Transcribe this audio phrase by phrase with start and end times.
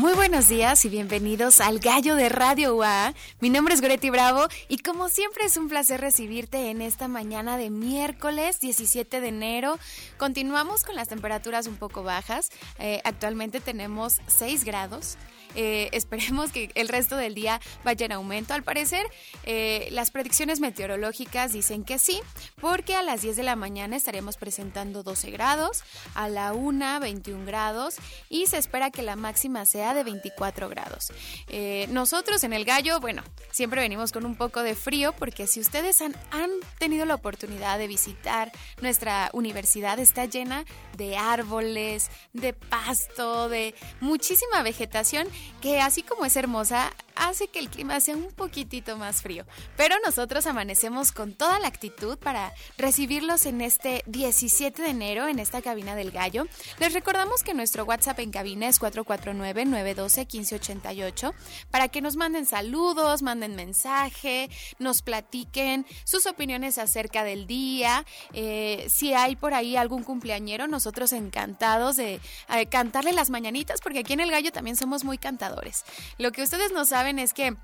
[0.00, 3.12] Muy buenos días y bienvenidos al Gallo de Radio UA.
[3.40, 7.58] Mi nombre es Goretti Bravo y como siempre es un placer recibirte en esta mañana
[7.58, 9.78] de miércoles 17 de enero.
[10.16, 12.48] Continuamos con las temperaturas un poco bajas.
[12.78, 15.18] Eh, actualmente tenemos 6 grados.
[15.54, 18.54] Eh, esperemos que el resto del día vaya en aumento.
[18.54, 19.06] Al parecer,
[19.44, 22.20] eh, las predicciones meteorológicas dicen que sí,
[22.60, 25.82] porque a las 10 de la mañana estaremos presentando 12 grados,
[26.14, 27.96] a la 1 21 grados
[28.28, 31.12] y se espera que la máxima sea de 24 grados.
[31.48, 35.60] Eh, nosotros en el gallo, bueno, siempre venimos con un poco de frío porque si
[35.60, 40.64] ustedes han, han tenido la oportunidad de visitar nuestra universidad, está llena
[40.96, 45.28] de árboles, de pasto, de muchísima vegetación
[45.60, 49.44] que así como es hermosa, hace que el clima sea un poquitito más frío.
[49.76, 55.38] Pero nosotros amanecemos con toda la actitud para recibirlos en este 17 de enero en
[55.38, 56.46] esta cabina del gallo.
[56.78, 61.32] Les recordamos que nuestro WhatsApp en cabina es 449-912-1588
[61.70, 64.48] para que nos manden saludos, manden mensaje,
[64.78, 68.06] nos platiquen sus opiniones acerca del día.
[68.32, 74.00] Eh, si hay por ahí algún cumpleañero, nosotros encantados de eh, cantarle las mañanitas porque
[74.00, 75.84] aquí en el gallo también somos muy cantadores.
[76.18, 77.56] Lo que ustedes no saben es que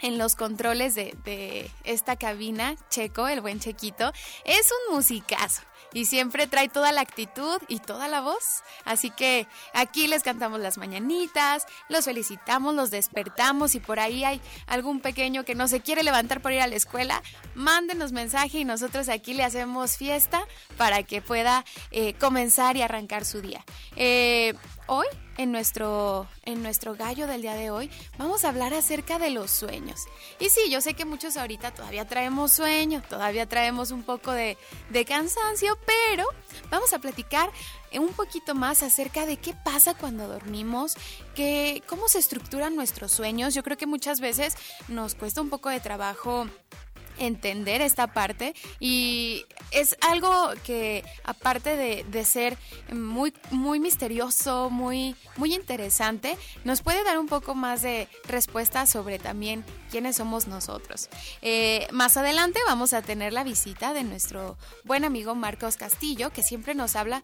[0.00, 4.12] en los controles de, esta cabina, Checo, el buen Chequito,
[4.44, 8.62] es un musicazo y siempre trae toda la actitud y toda la voz.
[8.84, 14.40] Así que aquí les cantamos las mañanitas, los felicitamos, los despertamos y por ahí hay
[14.66, 17.22] algún pequeño que no se quiere levantar por ir a la escuela,
[17.54, 23.24] mándenos mensaje y nosotros aquí le hacemos fiesta para que pueda eh, comenzar y arrancar
[23.24, 23.64] su día.
[23.96, 24.54] Eh,
[24.86, 25.06] hoy
[25.38, 29.50] en nuestro, en nuestro gallo del día de hoy vamos a hablar acerca de los
[29.50, 30.00] sueños.
[30.38, 34.58] Y sí, yo sé que muchos ahorita todavía traemos sueño, todavía traemos un poco de,
[34.90, 36.26] de cansancio, pero
[36.70, 37.50] vamos a platicar
[37.96, 40.96] un poquito más acerca de qué pasa cuando dormimos,
[41.34, 43.54] que, cómo se estructuran nuestros sueños.
[43.54, 44.56] Yo creo que muchas veces
[44.88, 46.48] nos cuesta un poco de trabajo
[47.18, 52.56] entender esta parte y es algo que aparte de, de, ser
[52.92, 59.18] muy, muy misterioso, muy, muy interesante, nos puede dar un poco más de respuesta sobre
[59.18, 61.08] también quiénes somos nosotros.
[61.42, 66.42] Eh, más adelante vamos a tener la visita de nuestro buen amigo Marcos Castillo, que
[66.42, 67.22] siempre nos habla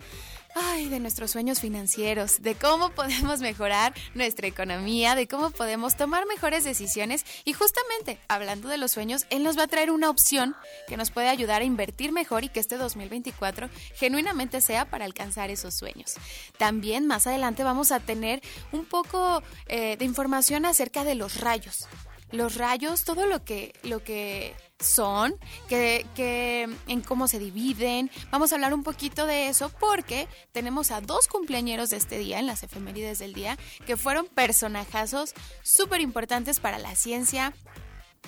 [0.54, 6.26] ay, de nuestros sueños financieros, de cómo podemos mejorar nuestra economía, de cómo podemos tomar
[6.26, 10.54] mejores decisiones y justamente hablando de los sueños, él nos va a traer una opción
[10.86, 15.50] que nos puede ayudar a invertir mejor y que este 2024 genuinamente sea para alcanzar
[15.50, 16.14] esos sueños.
[16.58, 21.88] También más adelante vamos a tener un poco eh, de información acerca de los rayos
[22.30, 25.34] los rayos, todo lo que, lo que son,
[25.68, 28.10] que, que, en cómo se dividen.
[28.30, 32.38] Vamos a hablar un poquito de eso porque tenemos a dos cumpleañeros de este día,
[32.38, 37.54] en las efemérides del día, que fueron personajazos súper importantes para la ciencia,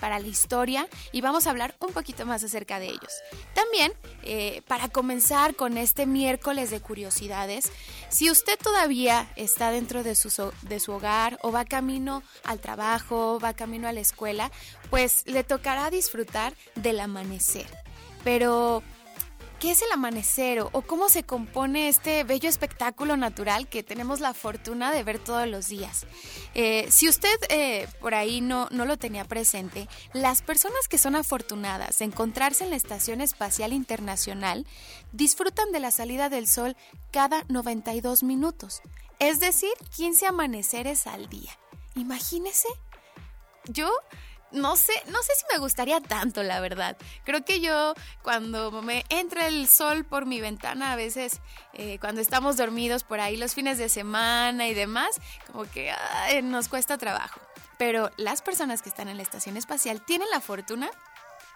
[0.00, 3.12] para la historia y vamos a hablar un poquito más acerca de ellos.
[3.54, 3.92] También,
[4.22, 7.70] eh, para comenzar con este miércoles de curiosidades,
[8.08, 13.38] si usted todavía está dentro de su, de su hogar o va camino al trabajo,
[13.42, 14.50] va camino a la escuela,
[14.90, 17.66] pues le tocará disfrutar del amanecer.
[18.24, 18.82] Pero
[19.60, 24.34] ¿Qué es el amanecer o cómo se compone este bello espectáculo natural que tenemos la
[24.34, 26.06] fortuna de ver todos los días?
[26.54, 31.16] Eh, si usted eh, por ahí no, no lo tenía presente, las personas que son
[31.16, 34.66] afortunadas de encontrarse en la Estación Espacial Internacional
[35.12, 36.76] disfrutan de la salida del sol
[37.10, 38.82] cada 92 minutos,
[39.18, 41.52] es decir, 15 amaneceres al día.
[41.94, 42.68] Imagínese.
[43.68, 43.90] Yo
[44.56, 46.96] no sé, no sé si me gustaría tanto, la verdad.
[47.24, 51.40] Creo que yo cuando me entra el sol por mi ventana, a veces
[51.74, 55.92] eh, cuando estamos dormidos por ahí los fines de semana y demás, como que
[56.42, 57.40] nos cuesta trabajo.
[57.78, 60.90] Pero las personas que están en la estación espacial tienen la fortuna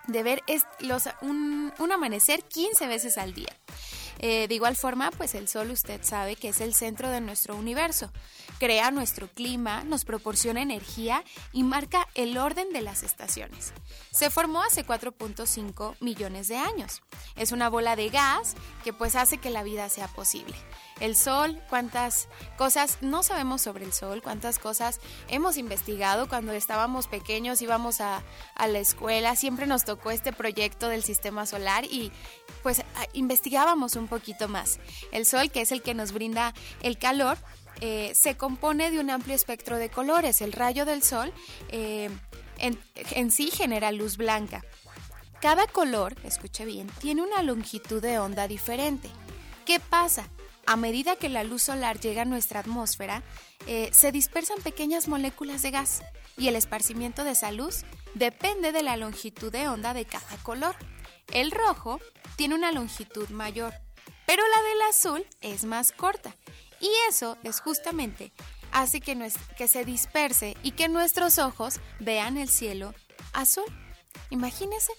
[0.07, 0.43] de ver
[0.81, 3.55] los, un, un amanecer 15 veces al día.
[4.19, 7.57] Eh, de igual forma, pues el Sol usted sabe que es el centro de nuestro
[7.57, 8.13] universo.
[8.61, 13.73] Crea nuestro clima, nos proporciona energía y marca el orden de las estaciones.
[14.13, 17.01] Se formó hace 4.5 millones de años.
[17.37, 18.55] Es una bola de gas
[18.85, 20.55] que pues hace que la vida sea posible
[21.01, 27.09] el sol, cuántas cosas no sabemos sobre el sol, cuántas cosas hemos investigado cuando estábamos
[27.09, 28.23] pequeños, íbamos a,
[28.55, 32.13] a la escuela, siempre nos tocó este proyecto del sistema solar y
[32.63, 32.83] pues
[33.15, 34.79] investigábamos un poquito más.
[35.11, 37.39] El sol, que es el que nos brinda el calor,
[37.81, 40.41] eh, se compone de un amplio espectro de colores.
[40.41, 41.33] El rayo del sol
[41.69, 42.11] eh,
[42.59, 44.65] en, sí genera luz blanca.
[45.41, 49.09] Cada color, escuche bien, tiene una longitud de onda diferente.
[49.65, 50.29] ¿Qué pasa?
[50.67, 53.23] A medida que la luz solar llega a nuestra atmósfera,
[53.67, 56.03] eh, se dispersan pequeñas moléculas de gas
[56.37, 57.85] y el esparcimiento de esa luz
[58.15, 60.77] depende de la longitud de onda de cada color.
[61.33, 62.01] El rojo
[62.37, 63.73] tiene una longitud mayor,
[64.27, 66.35] pero la del azul es más corta.
[66.81, 68.33] Y eso es justamente
[68.73, 72.95] hace que, que se disperse y que nuestros ojos vean el cielo
[73.33, 73.65] azul.
[74.31, 74.93] Imagínense.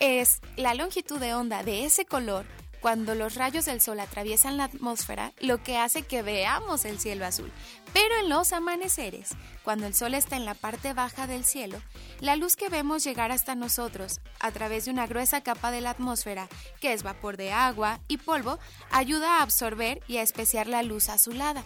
[0.00, 2.44] Es la longitud de onda de ese color
[2.82, 7.24] cuando los rayos del sol atraviesan la atmósfera, lo que hace que veamos el cielo
[7.24, 7.50] azul.
[7.92, 9.30] Pero en los amaneceres,
[9.62, 11.80] cuando el sol está en la parte baja del cielo,
[12.20, 15.90] la luz que vemos llegar hasta nosotros a través de una gruesa capa de la
[15.90, 16.48] atmósfera,
[16.80, 18.58] que es vapor de agua y polvo,
[18.90, 21.64] ayuda a absorber y a especiar la luz azulada.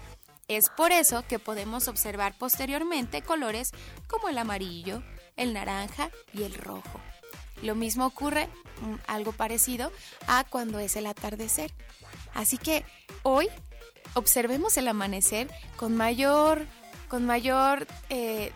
[0.48, 3.72] Es por eso que podemos observar posteriormente colores
[4.06, 5.02] como el amarillo,
[5.36, 7.00] el naranja y el rojo.
[7.62, 8.49] Lo mismo ocurre,
[8.81, 9.93] mm, algo parecido,
[10.26, 11.73] a cuando es el atardecer.
[12.35, 12.85] Así que
[13.23, 13.49] hoy
[14.14, 16.67] observemos el amanecer con mayor,
[17.08, 18.53] con mayor eh,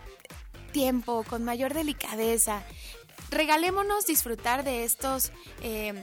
[0.71, 2.63] tiempo, con mayor delicadeza.
[3.29, 5.31] Regalémonos disfrutar de estos
[5.61, 5.93] eh,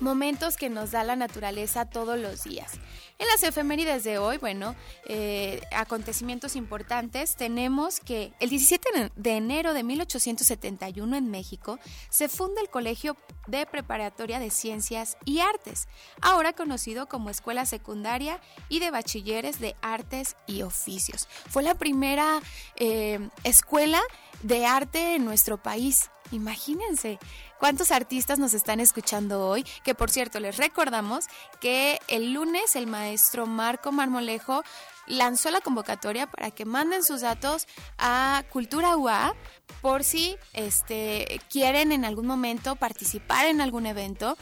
[0.00, 2.72] momentos que nos da la naturaleza todos los días.
[3.22, 4.74] En las efemérides de hoy, bueno,
[5.04, 11.78] eh, acontecimientos importantes, tenemos que el 17 de enero de 1871 en México
[12.10, 13.16] se funda el Colegio
[13.46, 15.86] de Preparatoria de Ciencias y Artes,
[16.20, 21.28] ahora conocido como Escuela Secundaria y de Bachilleres de Artes y Oficios.
[21.48, 22.40] Fue la primera
[22.74, 24.02] eh, escuela
[24.42, 26.10] de arte en nuestro país.
[26.32, 27.20] Imagínense
[27.62, 31.26] cuántos artistas nos están escuchando hoy, que por cierto les recordamos
[31.60, 34.64] que el lunes el maestro Marco Marmolejo
[35.06, 37.68] lanzó la convocatoria para que manden sus datos
[37.98, 39.36] a Cultura UA
[39.80, 44.36] por si este, quieren en algún momento participar en algún evento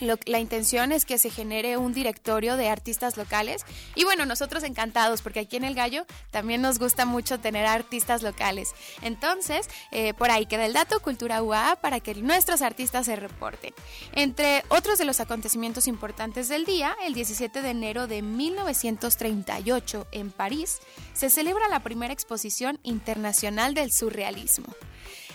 [0.00, 3.64] la intención es que se genere un directorio de artistas locales.
[3.94, 8.22] Y bueno, nosotros encantados, porque aquí en El Gallo también nos gusta mucho tener artistas
[8.22, 8.72] locales.
[9.02, 13.74] Entonces, eh, por ahí queda el dato, Cultura UA, para que nuestros artistas se reporten.
[14.12, 20.30] Entre otros de los acontecimientos importantes del día, el 17 de enero de 1938 en
[20.30, 20.78] París,
[21.12, 24.74] se celebra la primera exposición internacional del surrealismo.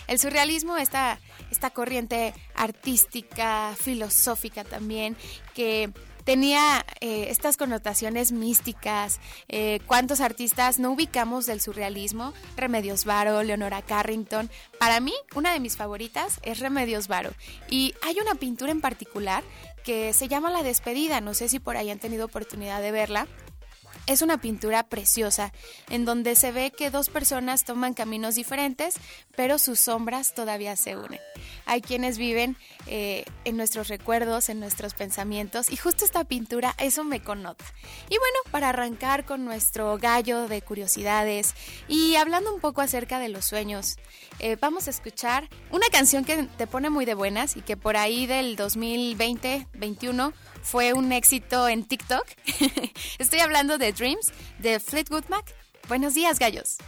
[0.06, 1.18] El surrealismo, esta,
[1.50, 5.16] esta corriente artística, filosófica también,
[5.54, 5.90] que
[6.26, 9.20] tenía eh, estas connotaciones místicas.
[9.48, 12.34] Eh, ¿Cuántos artistas no ubicamos del surrealismo?
[12.56, 14.50] Remedios Varo, Leonora Carrington.
[14.78, 17.30] Para mí, una de mis favoritas es Remedios Varo.
[17.70, 19.44] Y hay una pintura en particular
[19.84, 21.20] que se llama La Despedida.
[21.20, 23.28] No sé si por ahí han tenido oportunidad de verla.
[24.06, 25.52] Es una pintura preciosa,
[25.90, 28.94] en donde se ve que dos personas toman caminos diferentes,
[29.34, 31.20] pero sus sombras todavía se unen.
[31.64, 32.56] Hay quienes viven
[32.86, 37.64] eh, en nuestros recuerdos, en nuestros pensamientos, y justo esta pintura eso me connota.
[38.08, 41.54] Y bueno, para arrancar con nuestro gallo de curiosidades
[41.88, 43.96] y hablando un poco acerca de los sueños,
[44.38, 47.96] eh, vamos a escuchar una canción que te pone muy de buenas y que por
[47.96, 50.32] ahí del 2020-21
[50.66, 52.26] fue un éxito en TikTok.
[53.18, 55.54] Estoy hablando de Dreams de Fleetwood Mac.
[55.88, 56.78] Buenos días, gallos.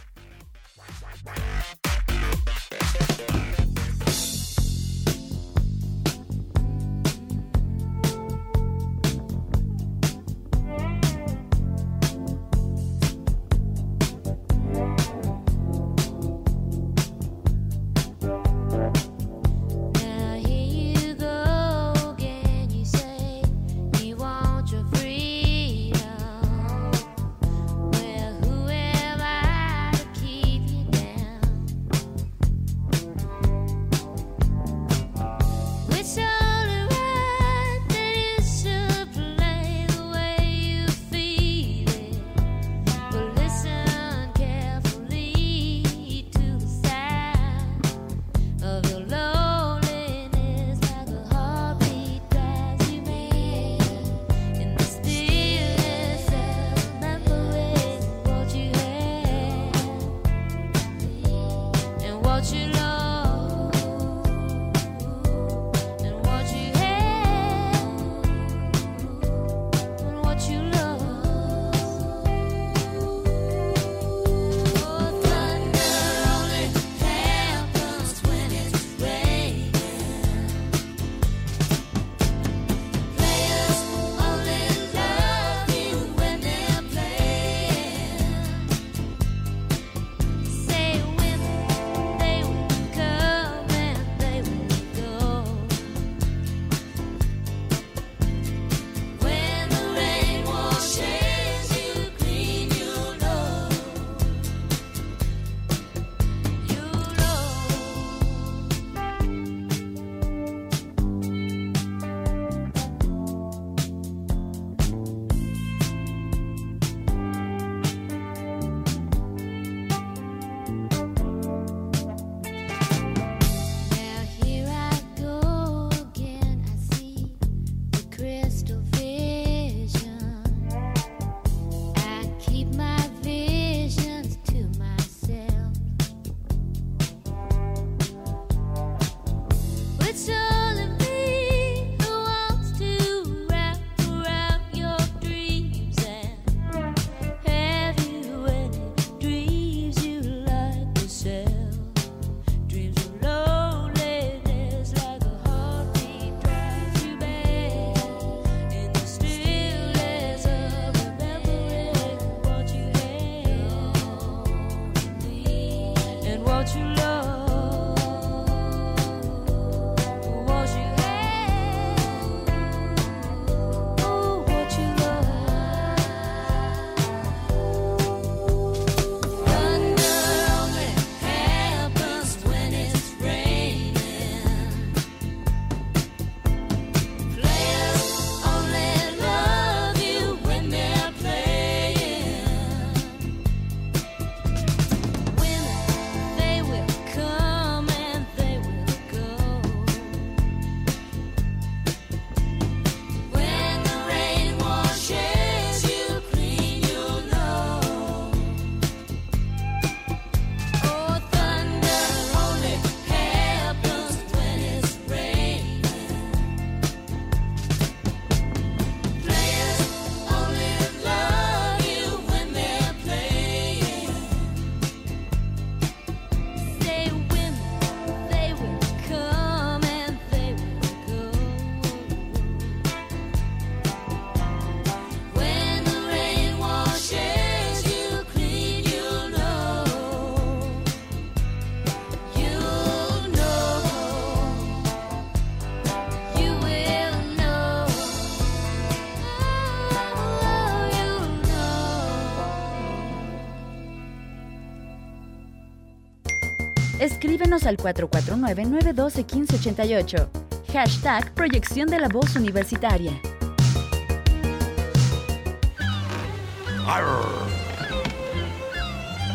[257.21, 260.29] Escríbenos al 449-912-1588.
[260.71, 263.11] Hashtag Proyección de la Voz Universitaria.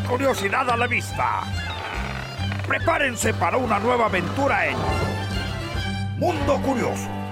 [0.09, 1.43] Curiosidad a la vista.
[2.67, 4.79] Prepárense para una nueva aventura en
[6.19, 7.24] Mundo Curioso.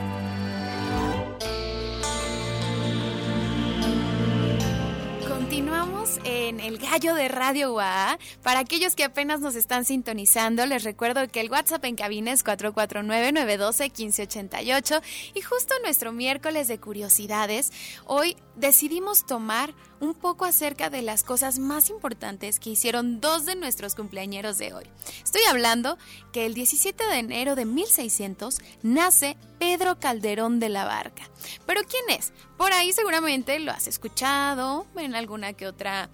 [6.25, 8.19] En el gallo de Radio UA.
[8.42, 12.42] Para aquellos que apenas nos están sintonizando, les recuerdo que el WhatsApp en cabina es
[12.45, 15.02] 449-912-1588
[15.35, 17.73] y justo nuestro miércoles de curiosidades,
[18.04, 23.54] hoy decidimos tomar un poco acerca de las cosas más importantes que hicieron dos de
[23.54, 24.85] nuestros cumpleañeros de hoy.
[25.23, 25.97] Estoy hablando
[26.32, 31.23] que el 17 de enero de 1600 nace Pedro Calderón de la Barca.
[31.66, 32.32] ¿Pero quién es?
[32.56, 36.11] Por ahí seguramente lo has escuchado en alguna que otra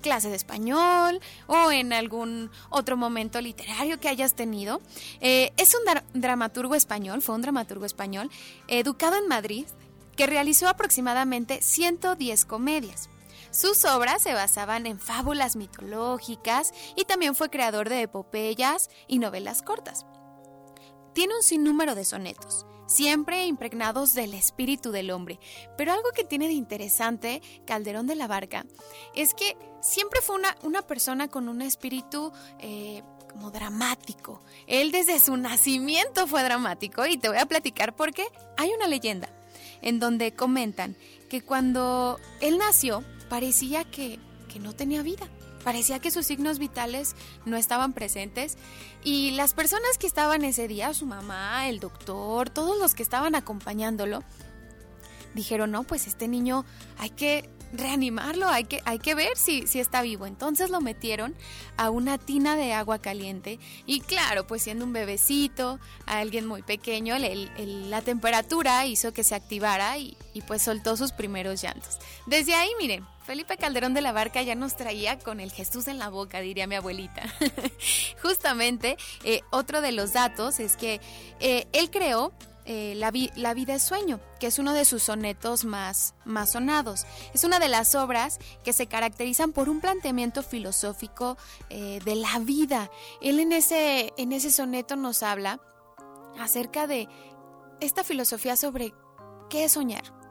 [0.00, 4.80] clase de español o en algún otro momento literario que hayas tenido.
[5.20, 5.80] Eh, es un
[6.14, 8.30] dramaturgo español, fue un dramaturgo español,
[8.68, 9.66] educado en Madrid,
[10.16, 13.08] que realizó aproximadamente 110 comedias.
[13.52, 19.60] Sus obras se basaban en fábulas mitológicas y también fue creador de epopeyas y novelas
[19.60, 20.06] cortas.
[21.12, 25.38] Tiene un sinnúmero de sonetos, siempre impregnados del espíritu del hombre.
[25.76, 28.64] Pero algo que tiene de interesante Calderón de la Barca
[29.14, 34.42] es que siempre fue una, una persona con un espíritu eh, como dramático.
[34.66, 38.24] Él desde su nacimiento fue dramático y te voy a platicar por qué.
[38.56, 39.28] Hay una leyenda
[39.82, 40.96] en donde comentan
[41.28, 44.18] que cuando él nació parecía que,
[44.52, 45.26] que no tenía vida.
[45.64, 48.58] Parecía que sus signos vitales no estaban presentes
[49.04, 53.34] y las personas que estaban ese día, su mamá, el doctor, todos los que estaban
[53.34, 54.22] acompañándolo,
[55.34, 56.66] dijeron, no, pues este niño
[56.98, 60.26] hay que reanimarlo, hay que, hay que ver si, si está vivo.
[60.26, 61.34] Entonces lo metieron
[61.76, 67.16] a una tina de agua caliente y claro, pues siendo un bebecito, alguien muy pequeño,
[67.18, 71.98] la temperatura hizo que se activara y, pues soltó sus primeros llantos.
[72.26, 75.98] Desde ahí, miren, Felipe Calderón de la Barca ya nos traía con el Jesús en
[75.98, 77.22] la boca, diría mi abuelita.
[78.22, 81.00] Justamente, eh, otro de los datos es que
[81.40, 82.32] eh, él creó
[82.64, 87.04] eh, la, vida es sueño, que es uno de sus sonetos más, más sonados.
[87.34, 91.36] Es una de las obras que se caracterizan por un planteamiento filosófico
[91.70, 92.90] eh, de la vida.
[93.20, 95.60] Él en ese, en ese soneto nos habla
[96.38, 97.08] acerca de
[97.80, 98.94] esta filosofía sobre
[99.50, 100.21] qué es soñar.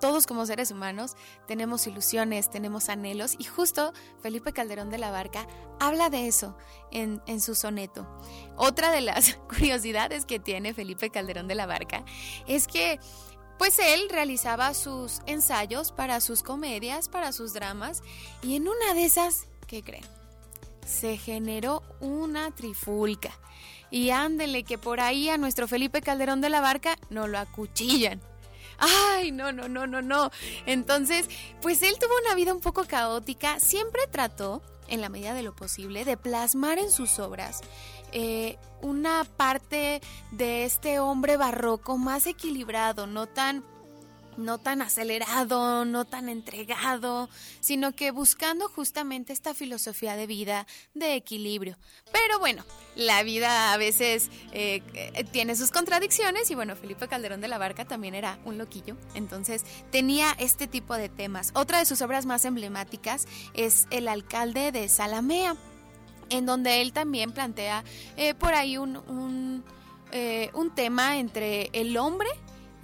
[0.00, 1.16] Todos como seres humanos
[1.46, 3.92] tenemos ilusiones, tenemos anhelos y justo
[4.22, 5.46] Felipe Calderón de la Barca
[5.80, 6.56] habla de eso
[6.90, 8.06] en, en su soneto.
[8.56, 12.04] Otra de las curiosidades que tiene Felipe Calderón de la Barca
[12.46, 13.00] es que
[13.58, 18.02] pues él realizaba sus ensayos para sus comedias, para sus dramas
[18.42, 20.04] y en una de esas, ¿qué creen?
[20.86, 23.30] Se generó una trifulca.
[23.90, 28.20] Y ándele que por ahí a nuestro Felipe Calderón de la Barca no lo acuchillan
[28.78, 30.30] ay, no, no, no, no, no.
[30.66, 31.28] Entonces,
[31.60, 35.54] pues él tuvo una vida un poco caótica, siempre trató, en la medida de lo
[35.54, 37.62] posible, de plasmar en sus obras
[38.12, 40.00] eh, una parte
[40.30, 43.64] de este hombre barroco más equilibrado, no tan
[44.36, 47.28] no tan acelerado, no tan entregado,
[47.60, 51.76] sino que buscando justamente esta filosofía de vida de equilibrio.
[52.12, 52.64] Pero bueno,
[52.96, 57.58] la vida a veces eh, eh, tiene sus contradicciones y bueno, Felipe Calderón de la
[57.58, 61.50] Barca también era un loquillo, entonces tenía este tipo de temas.
[61.54, 65.56] Otra de sus obras más emblemáticas es El alcalde de Salamea,
[66.30, 67.84] en donde él también plantea
[68.16, 69.64] eh, por ahí un, un,
[70.54, 72.28] un tema entre el hombre,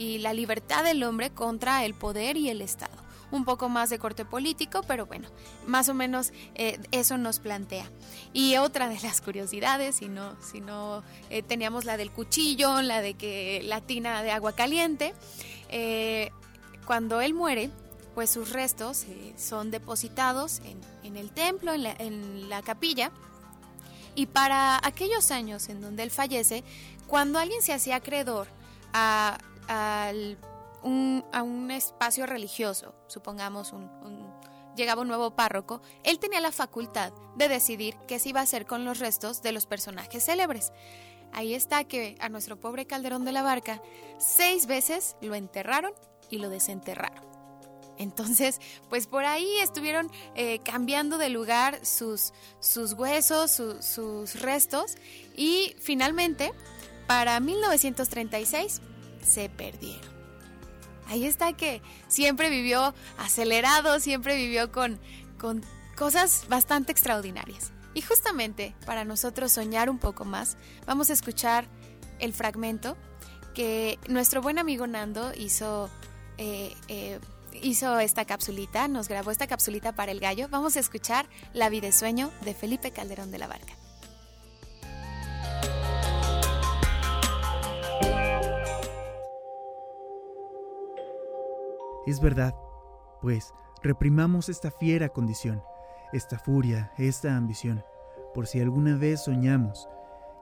[0.00, 2.97] y la libertad del hombre contra el poder y el Estado.
[3.30, 5.28] Un poco más de corte político, pero bueno,
[5.66, 7.85] más o menos eh, eso nos plantea.
[8.33, 13.02] Y otra de las curiosidades, si no, si no eh, teníamos la del cuchillo, la
[13.02, 15.12] de que la tina de agua caliente,
[15.69, 16.30] eh,
[16.87, 17.69] cuando él muere,
[18.14, 19.04] pues sus restos
[19.37, 20.62] son depositados
[21.04, 23.12] en, el templo, en la, en la capilla,
[24.15, 26.65] y para aquellos años en donde él fallece,
[27.06, 28.49] cuando alguien se hacía acreedor
[28.93, 29.39] a
[29.71, 30.37] al,
[31.33, 33.89] a un espacio religioso, supongamos un,
[34.76, 38.67] llegaba un nuevo párroco, él tenía la facultad de decidir qué se iba a hacer
[38.67, 40.73] con los restos de los personajes célebres.
[41.33, 43.80] Ahí está que a nuestro pobre Calderón de la Barca
[44.19, 45.93] seis veces lo enterraron
[46.30, 47.30] y lo desenterraron.
[47.97, 54.97] Entonces, pues por ahí estuvieron eh, cambiando de lugar sus, sus huesos, sus restos
[55.37, 56.52] y finalmente,
[57.06, 58.80] para 1936,
[59.23, 60.11] se perdieron.
[61.06, 65.00] Ahí está que siempre vivió acelerado, siempre vivió con,
[65.39, 65.65] con
[65.97, 67.73] cosas bastante extraordinarias.
[67.95, 70.56] Y justamente para nosotros soñar un poco más,
[70.87, 71.67] vamos a escuchar
[72.21, 72.97] el fragmento
[73.54, 75.91] que nuestro buen amigo Nando hizo,
[76.39, 77.19] eh, eh,
[77.61, 80.49] hizo esta capsulita, nos grabó esta capsulita para el gallo.
[80.49, 83.79] Vamos a escuchar La vida de sueño de Felipe Calderón de la Barca.
[92.06, 92.54] Es verdad,
[93.21, 95.63] pues reprimamos esta fiera condición,
[96.13, 97.84] esta furia, esta ambición,
[98.34, 99.89] por si alguna vez soñamos,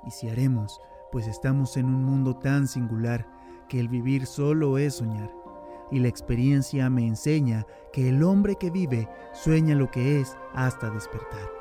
[0.07, 3.27] y si haremos, pues estamos en un mundo tan singular
[3.69, 5.31] que el vivir solo es soñar,
[5.91, 10.91] y la experiencia me enseña que el hombre que vive sueña lo que es hasta
[10.91, 11.58] despertar.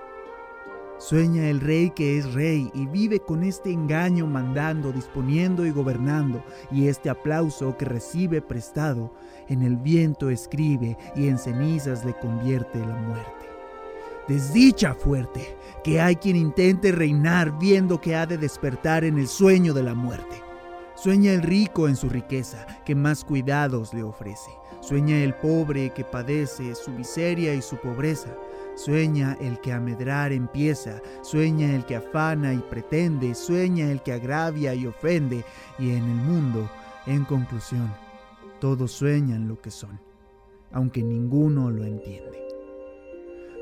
[0.99, 6.43] Sueña el rey que es rey y vive con este engaño mandando, disponiendo y gobernando,
[6.71, 9.13] y este aplauso que recibe prestado,
[9.47, 13.45] en el viento escribe y en cenizas le convierte la muerte.
[14.27, 19.73] Desdicha fuerte, que hay quien intente reinar viendo que ha de despertar en el sueño
[19.73, 20.41] de la muerte.
[20.95, 24.49] Sueña el rico en su riqueza, que más cuidados le ofrece.
[24.81, 28.35] Sueña el pobre que padece su miseria y su pobreza.
[28.77, 34.13] Sueña el que a medrar empieza, sueña el que afana y pretende, sueña el que
[34.13, 35.43] agravia y ofende,
[35.79, 36.69] y en el mundo,
[37.07, 37.91] en conclusión,
[38.59, 39.99] todos sueñan lo que son,
[40.71, 42.39] aunque ninguno lo entiende.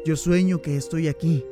[0.06, 1.46] Yo sueño que estoy aquí,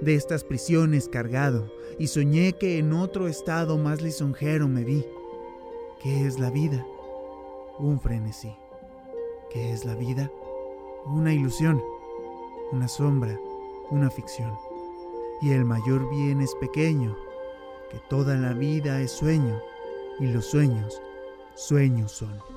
[0.00, 5.04] de estas prisiones cargado, y soñé que en otro estado más lisonjero me vi.
[6.02, 6.86] ¿Qué es la vida?
[7.78, 8.54] Un frenesí.
[9.50, 10.32] ¿Qué es la vida?
[11.04, 11.82] Una ilusión
[12.72, 13.38] una sombra,
[13.90, 14.56] una ficción.
[15.40, 17.16] Y el mayor bien es pequeño,
[17.90, 19.60] que toda la vida es sueño,
[20.18, 21.00] y los sueños,
[21.54, 22.49] sueños son.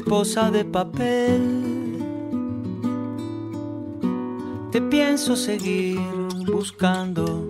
[0.00, 1.98] Mariposa de papel.
[4.72, 6.00] Te pienso seguir
[6.46, 7.46] buscando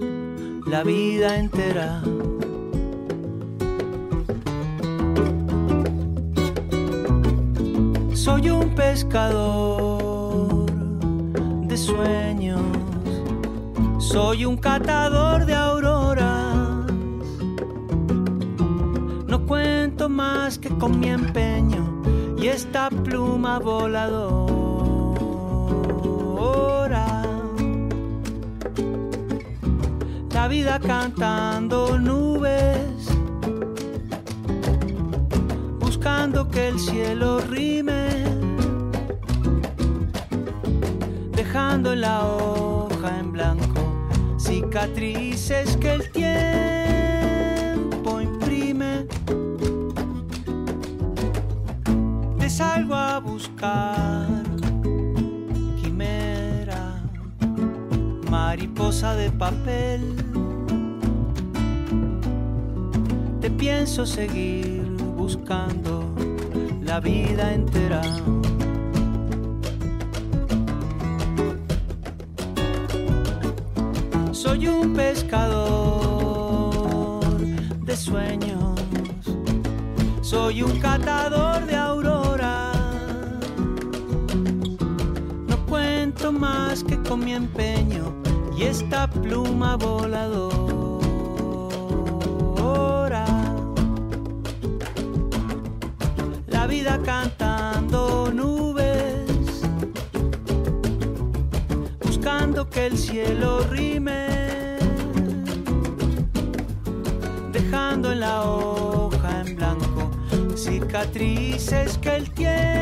[0.66, 2.02] la vida entera.
[8.14, 10.66] Soy un pescador
[11.68, 12.60] de sueños,
[13.98, 16.86] soy un catador de auroras.
[19.26, 21.99] No cuento más que con mi empeño
[22.40, 24.46] y esta pluma voladora.
[30.32, 32.80] La vida cantando nubes,
[35.80, 38.08] buscando que el cielo rime,
[41.32, 44.38] dejando en la hoja en blanco.
[44.38, 46.69] Cicatrices que el tiempo
[52.60, 54.28] salgo a buscar,
[55.80, 56.82] quimera,
[58.30, 60.02] mariposa de papel.
[63.40, 64.82] Te pienso seguir
[65.16, 66.14] buscando
[66.82, 68.02] la vida entera.
[74.32, 75.70] Soy un pescador
[77.88, 78.78] de sueños,
[80.20, 81.79] soy un catador de
[86.84, 88.14] que con mi empeño
[88.56, 90.44] y esta pluma voladora.
[96.46, 99.62] La vida cantando nubes,
[102.04, 104.76] buscando que el cielo rime,
[107.52, 110.10] dejando en la hoja en blanco
[110.56, 112.79] cicatrices que el tiempo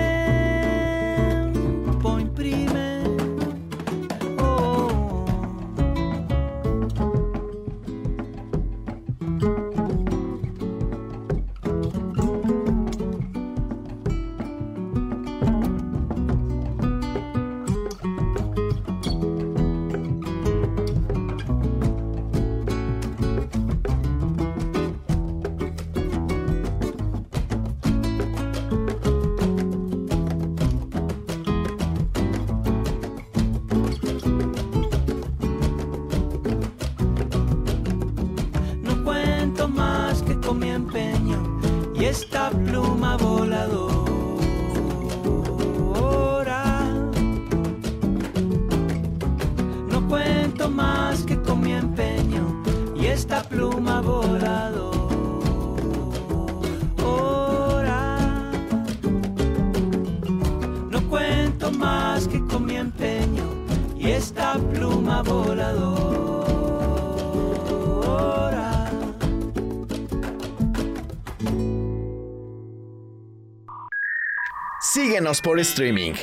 [75.28, 76.14] Por streaming.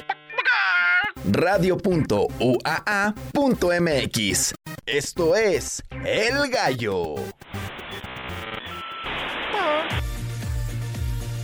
[1.31, 2.25] Radio.uaa.mx.
[4.87, 7.13] Esto es El Gallo.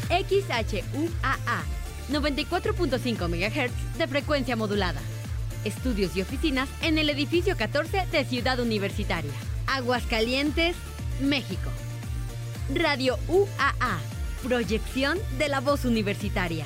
[0.09, 1.63] XHUAA,
[2.11, 4.99] 94.5 MHz de frecuencia modulada.
[5.63, 9.33] Estudios y oficinas en el edificio 14 de Ciudad Universitaria.
[9.67, 10.75] Aguascalientes,
[11.21, 11.69] México.
[12.73, 13.99] Radio UAA,
[14.47, 16.65] proyección de la voz universitaria.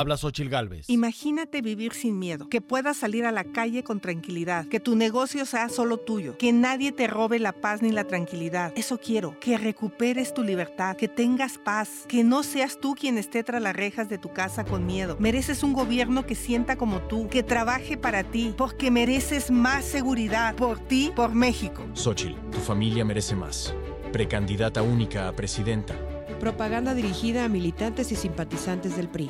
[0.01, 0.89] Habla Xochil Gálvez.
[0.89, 5.45] Imagínate vivir sin miedo, que puedas salir a la calle con tranquilidad, que tu negocio
[5.45, 8.73] sea solo tuyo, que nadie te robe la paz ni la tranquilidad.
[8.75, 13.43] Eso quiero, que recuperes tu libertad, que tengas paz, que no seas tú quien esté
[13.43, 15.17] tras las rejas de tu casa con miedo.
[15.19, 20.55] Mereces un gobierno que sienta como tú, que trabaje para ti, porque mereces más seguridad
[20.55, 21.85] por ti, por México.
[21.93, 23.75] Xochil, tu familia merece más.
[24.11, 25.93] Precandidata única a presidenta.
[26.39, 29.29] Propaganda dirigida a militantes y simpatizantes del PRI.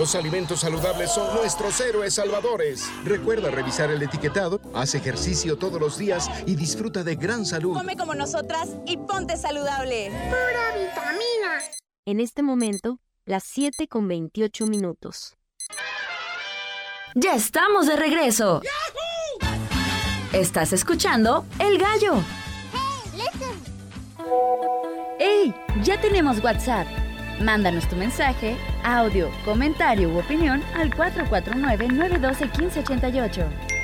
[0.00, 2.90] Los alimentos saludables son nuestros héroes salvadores.
[3.04, 7.74] Recuerda revisar el etiquetado, haz ejercicio todos los días y disfruta de gran salud.
[7.74, 10.06] Come como nosotras y ponte saludable.
[10.08, 11.60] Pura vitamina.
[12.06, 15.36] En este momento, las 7 con 28 minutos.
[17.14, 18.62] ¡Ya estamos de regreso!
[20.32, 22.14] Estás escuchando El Gallo.
[25.18, 25.54] ¡Ey!
[25.82, 26.86] Ya tenemos WhatsApp.
[27.40, 33.79] Mándanos tu mensaje, audio, comentario u opinión al 449-912-1588.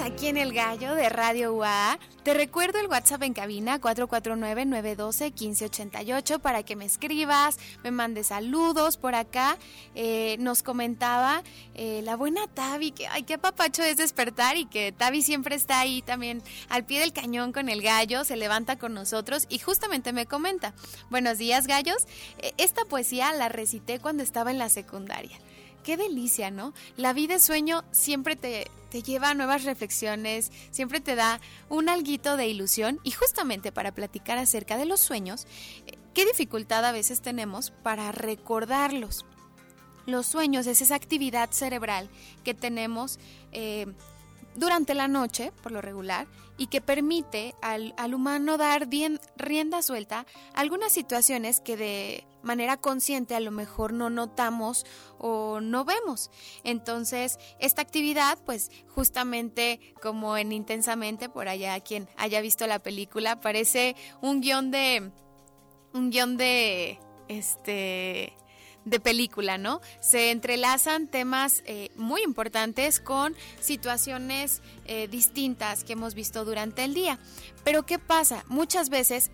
[0.00, 1.98] Aquí en el gallo de Radio UA.
[2.22, 9.14] Te recuerdo el WhatsApp en cabina 449-912-1588 para que me escribas, me mandes saludos por
[9.14, 9.58] acá.
[9.94, 11.42] Eh, nos comentaba
[11.74, 15.80] eh, la buena Tavi que ay, qué papacho es despertar y que Tavi siempre está
[15.80, 20.12] ahí también al pie del cañón con el gallo, se levanta con nosotros y justamente
[20.12, 20.74] me comenta,
[21.10, 22.06] buenos días gallos,
[22.38, 25.38] eh, esta poesía la recité cuando estaba en la secundaria
[25.88, 26.74] qué delicia, ¿no?
[26.98, 31.88] La vida de sueño siempre te, te lleva a nuevas reflexiones, siempre te da un
[31.88, 35.46] alguito de ilusión y justamente para platicar acerca de los sueños,
[35.86, 39.24] eh, qué dificultad a veces tenemos para recordarlos.
[40.04, 42.10] Los sueños es esa actividad cerebral
[42.44, 43.18] que tenemos
[43.52, 43.86] eh,
[44.56, 46.26] durante la noche, por lo regular,
[46.58, 52.76] y que permite al, al humano dar bien, rienda suelta algunas situaciones que de manera
[52.76, 54.84] consciente a lo mejor no notamos
[55.18, 56.30] o no vemos.
[56.64, 63.40] Entonces, esta actividad, pues justamente como en Intensamente, por allá quien haya visto la película,
[63.40, 65.12] parece un guion de...
[65.94, 66.98] un guion de...
[67.28, 68.34] este
[68.90, 69.80] de película, ¿no?
[70.00, 76.94] Se entrelazan temas eh, muy importantes con situaciones eh, distintas que hemos visto durante el
[76.94, 77.18] día.
[77.64, 78.44] Pero ¿qué pasa?
[78.48, 79.30] Muchas veces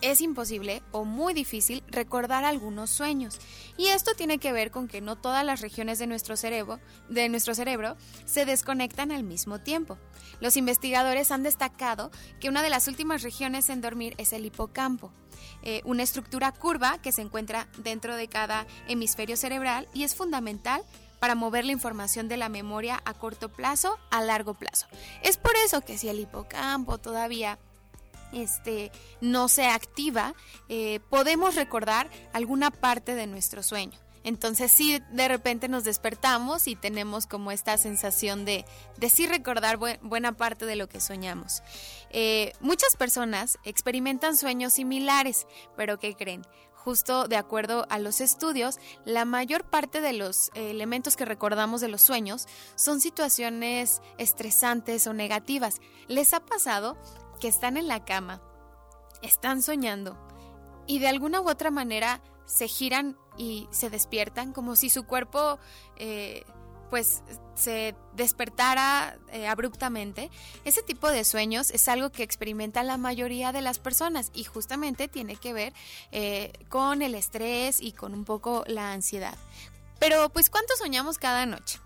[0.00, 3.38] es imposible o muy difícil recordar algunos sueños.
[3.76, 7.28] Y esto tiene que ver con que no todas las regiones de nuestro cerebro, de
[7.28, 9.98] nuestro cerebro se desconectan al mismo tiempo.
[10.40, 15.12] Los investigadores han destacado que una de las últimas regiones en dormir es el hipocampo,
[15.62, 20.82] eh, una estructura curva que se encuentra dentro de cada hemisferio cerebral y es fundamental
[21.24, 24.86] para mover la información de la memoria a corto plazo a largo plazo.
[25.22, 27.58] Es por eso que si el hipocampo todavía
[28.34, 30.34] este, no se activa,
[30.68, 33.98] eh, podemos recordar alguna parte de nuestro sueño.
[34.24, 38.64] Entonces sí, de repente nos despertamos y tenemos como esta sensación de,
[38.96, 41.62] de sí recordar buena parte de lo que soñamos.
[42.08, 46.42] Eh, muchas personas experimentan sueños similares, pero ¿qué creen?
[46.72, 51.88] Justo de acuerdo a los estudios, la mayor parte de los elementos que recordamos de
[51.88, 55.80] los sueños son situaciones estresantes o negativas.
[56.08, 56.98] ¿Les ha pasado
[57.44, 58.40] que están en la cama,
[59.20, 60.16] están soñando
[60.86, 65.58] y de alguna u otra manera se giran y se despiertan como si su cuerpo
[65.96, 66.46] eh,
[66.88, 67.22] pues
[67.54, 70.30] se despertara eh, abruptamente.
[70.64, 75.06] Ese tipo de sueños es algo que experimenta la mayoría de las personas y justamente
[75.06, 75.74] tiene que ver
[76.12, 79.36] eh, con el estrés y con un poco la ansiedad.
[79.98, 81.78] Pero pues ¿cuánto soñamos cada noche?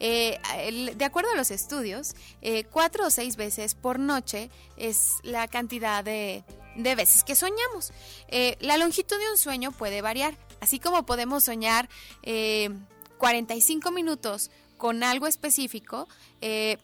[0.00, 5.46] Eh, de acuerdo a los estudios, eh, cuatro o seis veces por noche es la
[5.46, 6.42] cantidad de,
[6.74, 7.92] veces que soñamos.
[8.28, 11.88] Eh, la longitud de un sueño puede variar, así como podemos soñar
[13.18, 16.08] 45 minutos con algo específico,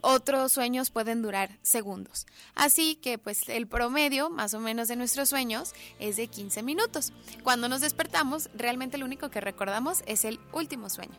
[0.03, 2.27] otros sueños pueden durar segundos.
[2.55, 7.15] Así que pues el promedio más o menos de nuestros sueños es de 15 minutos.
[7.43, 11.17] Cuando nos despertamos, realmente lo único que recordamos es el último sueño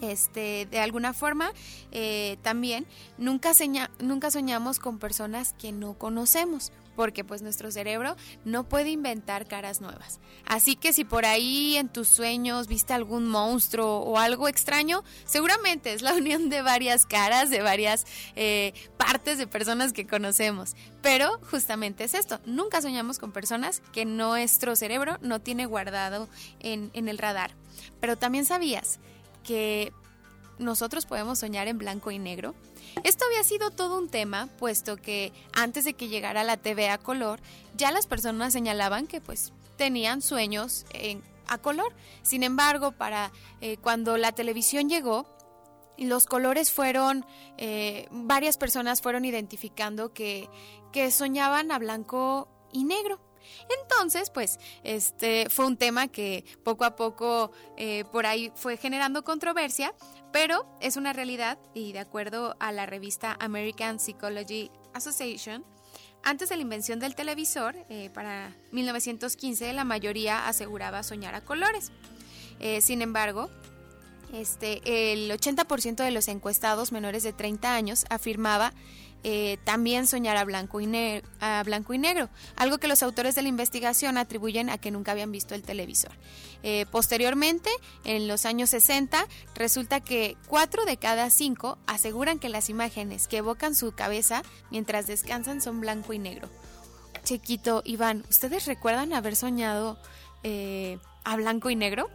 [0.00, 1.52] este, de alguna forma,
[1.92, 2.86] eh, también
[3.18, 3.52] nunca,
[3.98, 9.80] nunca soñamos con personas que no conocemos, porque pues nuestro cerebro no puede inventar caras
[9.80, 10.20] nuevas.
[10.46, 15.92] Así que si por ahí en tus sueños viste algún monstruo o algo extraño, seguramente
[15.92, 20.74] es la unión de varias caras, de varias eh, partes de personas que conocemos.
[21.02, 26.90] Pero justamente es esto, nunca soñamos con personas que nuestro cerebro no tiene guardado en,
[26.92, 27.52] en el radar.
[28.00, 28.98] Pero también sabías
[29.44, 29.92] que
[30.58, 32.54] nosotros podemos soñar en blanco y negro.
[33.04, 36.98] Esto había sido todo un tema, puesto que antes de que llegara la TV a
[36.98, 37.40] color,
[37.76, 41.92] ya las personas señalaban que pues tenían sueños en, a color.
[42.22, 45.26] Sin embargo, para eh, cuando la televisión llegó,
[45.98, 47.24] los colores fueron,
[47.58, 50.48] eh, varias personas fueron identificando que,
[50.92, 53.20] que soñaban a blanco y negro.
[53.82, 59.24] Entonces, pues, este fue un tema que poco a poco eh, por ahí fue generando
[59.24, 59.94] controversia,
[60.32, 65.64] pero es una realidad y de acuerdo a la revista American Psychology Association,
[66.22, 71.92] antes de la invención del televisor, eh, para 1915, la mayoría aseguraba soñar a colores.
[72.58, 73.48] Eh, sin embargo,
[74.32, 78.74] este, el 80% de los encuestados menores de 30 años afirmaba
[79.22, 80.88] eh, también soñar a blanco, y
[81.40, 85.12] a blanco y negro, algo que los autores de la investigación atribuyen a que nunca
[85.12, 86.12] habían visto el televisor.
[86.62, 87.70] Eh, posteriormente,
[88.04, 93.38] en los años 60, resulta que 4 de cada 5 aseguran que las imágenes que
[93.38, 96.48] evocan su cabeza mientras descansan son blanco y negro.
[97.24, 99.98] Chiquito, Iván, ¿ustedes recuerdan haber soñado
[100.42, 102.08] eh, a blanco y negro?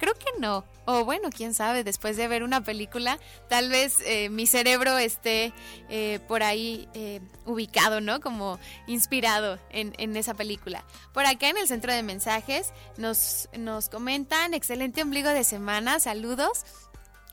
[0.00, 0.64] Creo que no.
[0.92, 3.16] O bueno, quién sabe, después de ver una película,
[3.48, 5.52] tal vez eh, mi cerebro esté
[5.88, 8.18] eh, por ahí eh, ubicado, ¿no?
[8.18, 10.84] Como inspirado en, en, esa película.
[11.12, 16.64] Por acá en el centro de mensajes nos, nos comentan, excelente ombligo de semana, saludos.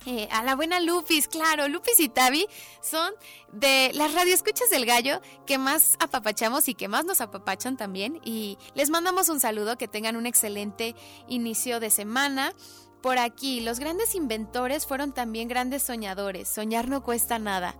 [0.05, 2.47] Eh, a la buena Lupis, claro, Lupis y Tavi
[2.81, 3.11] son
[3.51, 8.21] de las radioescuchas del gallo que más apapachamos y que más nos apapachan también.
[8.23, 10.95] Y les mandamos un saludo, que tengan un excelente
[11.27, 12.53] inicio de semana.
[13.07, 16.49] Por aquí, los grandes inventores fueron también grandes soñadores.
[16.49, 17.73] Soñar no cuesta nada.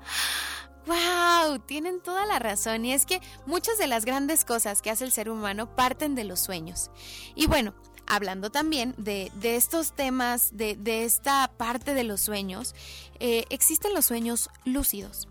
[0.86, 1.60] ¡Wow!
[1.60, 5.12] Tienen toda la razón y es que muchas de las grandes cosas que hace el
[5.12, 6.92] ser humano parten de los sueños.
[7.36, 7.74] Y bueno,
[8.06, 12.74] hablando también de, estos temas, de, esta parte de los sueños,
[13.20, 15.28] eh, existen los sueños lúcidos.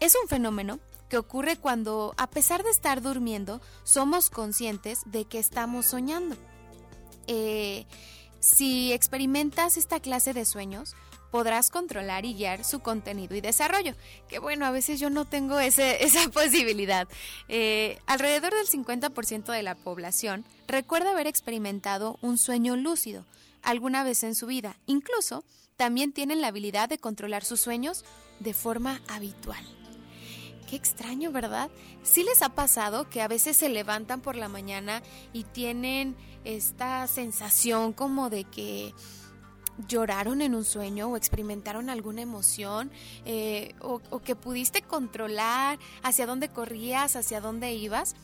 [0.00, 5.38] Es un fenómeno que ocurre cuando, a pesar de estar durmiendo, somos conscientes de que
[5.38, 6.34] estamos soñando.
[7.28, 7.86] Eh,
[8.40, 10.94] si experimentas esta clase de sueños,
[11.30, 13.94] podrás controlar y guiar su contenido y desarrollo.
[14.28, 17.08] Que bueno, a veces yo no tengo esa posibilidad.
[17.48, 23.24] Eh, alrededor del 50% de la población recuerda haber experimentado un sueño lúcido
[23.62, 24.76] alguna vez en su vida.
[24.86, 25.44] Incluso
[25.76, 28.04] también tienen la habilidad de controlar sus sueños
[28.40, 29.64] de forma habitual.
[30.68, 31.70] Qué extraño, ¿verdad?
[32.02, 36.14] Sí les ha pasado que a veces se levantan por la mañana y tienen
[36.44, 38.94] esta sensación como de que
[39.86, 42.90] lloraron en un sueño o experimentaron alguna emoción
[43.24, 48.16] eh, o, o que pudiste controlar hacia dónde corrías, hacia dónde ibas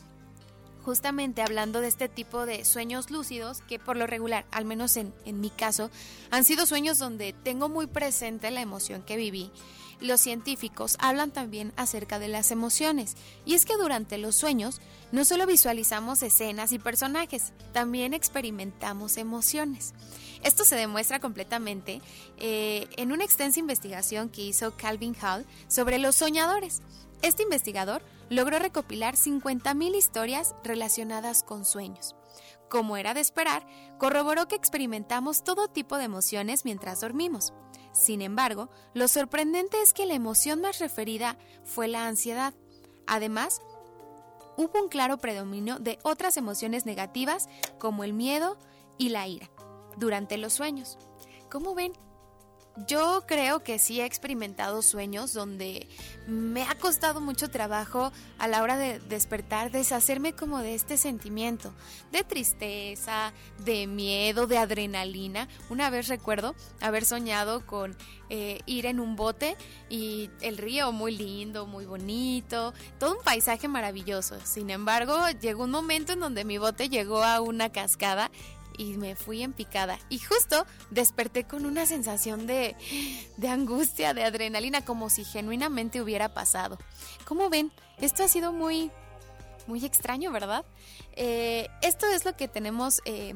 [0.85, 5.15] justamente hablando de este tipo de sueños lúcidos, que por lo regular, al menos en,
[5.25, 5.89] en, mi caso,
[6.29, 9.51] han sido sueños donde tengo muy presente la emoción que viví.
[10.01, 13.15] Los científicos hablan también acerca de las emociones,
[13.45, 14.81] y es que durante los sueños
[15.11, 19.93] no solo visualizamos escenas y personajes, también experimentamos emociones.
[20.43, 22.01] Esto se demuestra completamente
[22.37, 26.81] eh, en una extensa investigación que hizo Calvin Hall sobre los soñadores.
[27.21, 32.15] Este investigador logró recopilar 50.000 historias relacionadas con sueños.
[32.69, 33.65] Como era de esperar,
[33.97, 37.53] corroboró que experimentamos todo tipo de emociones mientras dormimos.
[37.95, 42.53] Sin embargo, lo sorprendente es que la emoción más referida fue la ansiedad.
[43.07, 43.61] Además,
[44.57, 47.47] hubo un claro predominio de otras emociones negativas
[47.79, 48.57] como el miedo
[48.97, 49.49] y la ira
[49.97, 50.97] durante los sueños.
[51.49, 51.93] ¿Cómo ven?
[52.87, 55.87] Yo creo que sí he experimentado sueños donde
[56.27, 61.73] me ha costado mucho trabajo a la hora de despertar, deshacerme como de este sentimiento,
[62.11, 63.31] de tristeza,
[63.63, 65.47] de miedo, de adrenalina.
[65.69, 67.95] Una vez recuerdo haber soñado con
[68.29, 69.55] eh, ir en un bote
[69.87, 74.37] y el río muy lindo, muy bonito, todo un paisaje maravilloso.
[74.43, 78.31] Sin embargo, llegó un momento en donde mi bote llegó a una cascada
[78.77, 79.97] y me fui en picada.
[80.09, 82.75] Y justo desperté con una sensación de,
[83.37, 86.77] de angustia, de adrenalina, como si genuinamente hubiera pasado.
[87.25, 87.71] ¿Cómo ven?
[87.99, 88.91] Esto ha sido muy,
[89.67, 90.65] muy extraño, ¿verdad?
[91.13, 93.35] Eh, esto es lo que tenemos eh,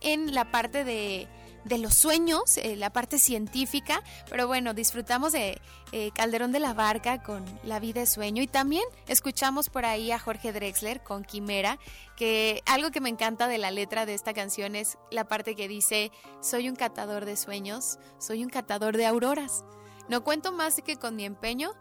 [0.00, 1.28] en la parte de
[1.64, 5.60] de los sueños, eh, la parte científica, pero bueno, disfrutamos de
[5.92, 10.10] eh, Calderón de la Barca con La vida de sueño y también escuchamos por ahí
[10.10, 11.78] a Jorge Drexler con Quimera,
[12.16, 15.68] que algo que me encanta de la letra de esta canción es la parte que
[15.68, 16.10] dice,
[16.40, 19.64] soy un catador de sueños, soy un catador de auroras,
[20.08, 21.72] no cuento más que con mi empeño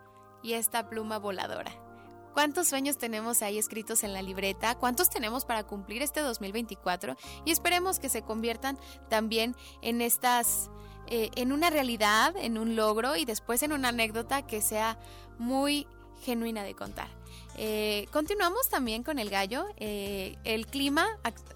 [0.43, 1.90] y esta pluma voladora.
[2.33, 4.75] ¿Cuántos sueños tenemos ahí escritos en la libreta?
[4.75, 7.17] ¿Cuántos tenemos para cumplir este 2024?
[7.45, 8.77] Y esperemos que se conviertan
[9.09, 10.69] también en estas,
[11.07, 14.97] eh, en una realidad, en un logro y después en una anécdota que sea
[15.37, 15.87] muy
[16.21, 17.09] genuina de contar.
[17.57, 19.65] Eh, continuamos también con el gallo.
[19.77, 21.05] Eh, el clima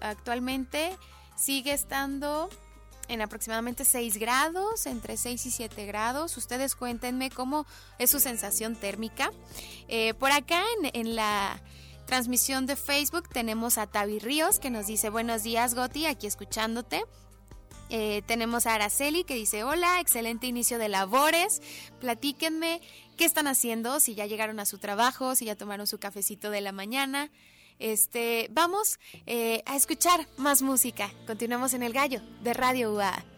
[0.00, 0.96] actualmente
[1.36, 2.50] sigue estando
[3.08, 6.36] en aproximadamente 6 grados, entre 6 y 7 grados.
[6.36, 7.66] Ustedes cuéntenme cómo
[7.98, 9.30] es su sensación térmica.
[9.88, 11.62] Eh, por acá en, la
[12.06, 17.04] transmisión de Facebook tenemos a Tavi Ríos que nos dice buenos días Goti, aquí escuchándote.
[17.88, 21.62] Eh, tenemos a Araceli que dice hola, excelente inicio de labores.
[22.00, 22.80] Platíquenme
[23.16, 26.60] qué están haciendo, si ya llegaron a su trabajo, si ya tomaron su cafecito de
[26.60, 27.30] la mañana.
[27.78, 31.10] Este, vamos eh, a escuchar más música.
[31.26, 33.35] Continuamos en el gallo de Radio UA.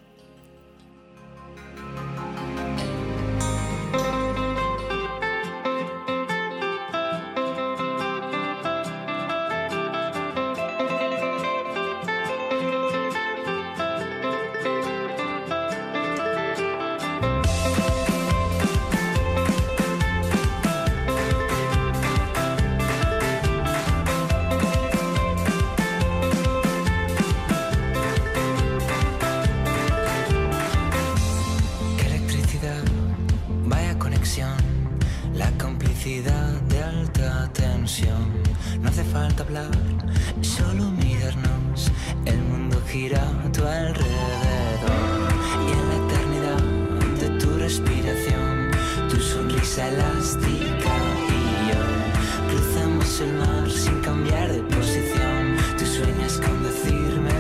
[53.20, 55.56] El mar sin cambiar de posición.
[55.76, 57.30] Tú sueñas con decirme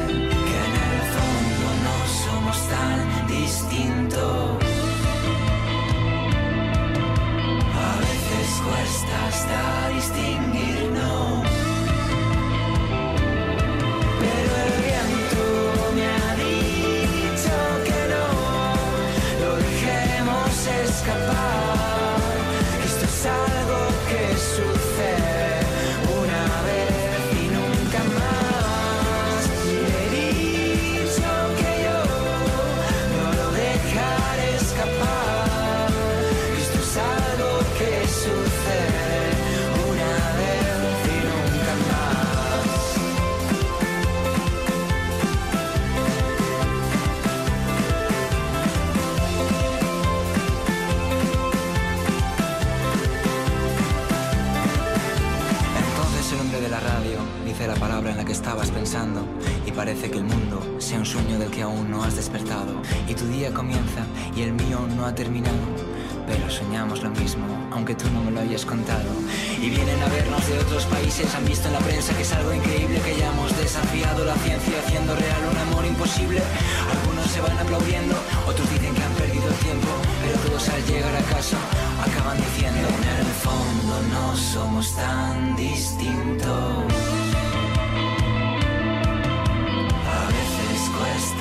[0.48, 4.64] que en el fondo no somos tan distintos.
[7.74, 10.57] A veces cuesta hasta distinguirnos.
[58.58, 59.24] Estabas pensando
[59.66, 63.14] y parece que el mundo sea un sueño del que aún no has despertado y
[63.14, 64.02] tu día comienza
[64.34, 65.62] y el mío no ha terminado.
[66.26, 69.08] Pero soñamos lo mismo, aunque tú no me lo hayas contado.
[69.62, 72.52] Y vienen a vernos de otros países, han visto en la prensa que es algo
[72.52, 76.42] increíble que hayamos desafiado la ciencia haciendo real un amor imposible.
[76.90, 79.88] Algunos se van aplaudiendo, otros dicen que han perdido el tiempo,
[80.20, 81.58] pero todos al llegar a casa
[82.02, 87.17] acaban diciendo en el fondo no somos tan distintos.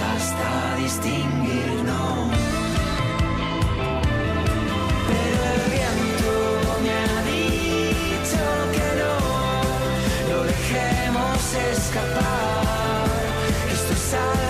[0.02, 2.30] Hasta distinguirnos.
[5.10, 6.34] Pero el viento
[6.84, 8.44] me ha dicho
[8.76, 9.16] que no
[10.30, 11.38] lo dejemos
[11.72, 13.08] escapar.
[13.72, 14.47] Esto es algo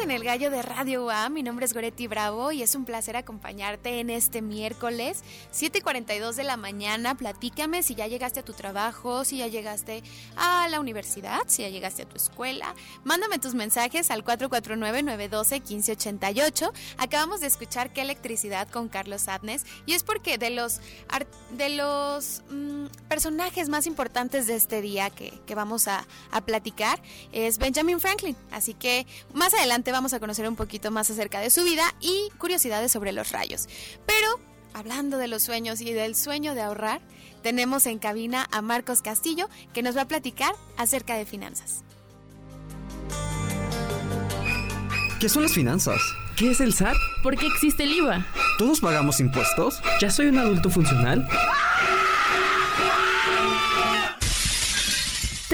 [0.00, 4.08] en el gallo de Mi nombre es Goretti Bravo y es un placer acompañarte en
[4.08, 7.16] este miércoles, 7 y 42 de la mañana.
[7.16, 10.04] Platícame si ya llegaste a tu trabajo, si ya llegaste
[10.36, 12.72] a la universidad, si ya llegaste a tu escuela.
[13.02, 16.70] Mándame tus mensajes al 449-912-1588.
[16.98, 20.80] Acabamos de escuchar qué electricidad con Carlos Adnes y es porque de los,
[21.50, 27.02] de los mm, personajes más importantes de este día que, que vamos a, a platicar
[27.32, 28.36] es Benjamin Franklin.
[28.52, 32.30] Así que más adelante vamos a conocer un poquito más acerca de su vida y
[32.38, 33.68] curiosidades sobre los rayos.
[34.06, 34.40] Pero
[34.74, 37.00] hablando de los sueños y del sueño de ahorrar,
[37.42, 41.82] tenemos en cabina a Marcos Castillo que nos va a platicar acerca de finanzas.
[45.20, 46.00] ¿Qué son las finanzas?
[46.36, 46.96] ¿Qué es el SAT?
[47.22, 48.26] ¿Por qué existe el IVA?
[48.58, 49.80] ¿Todos pagamos impuestos?
[50.00, 51.26] ¿Ya soy un adulto funcional?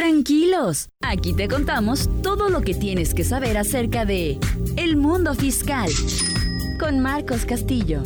[0.03, 4.37] Tranquilos, aquí te contamos todo lo que tienes que saber acerca de
[4.77, 5.89] el mundo fiscal
[6.81, 8.03] con Marcos Castillo.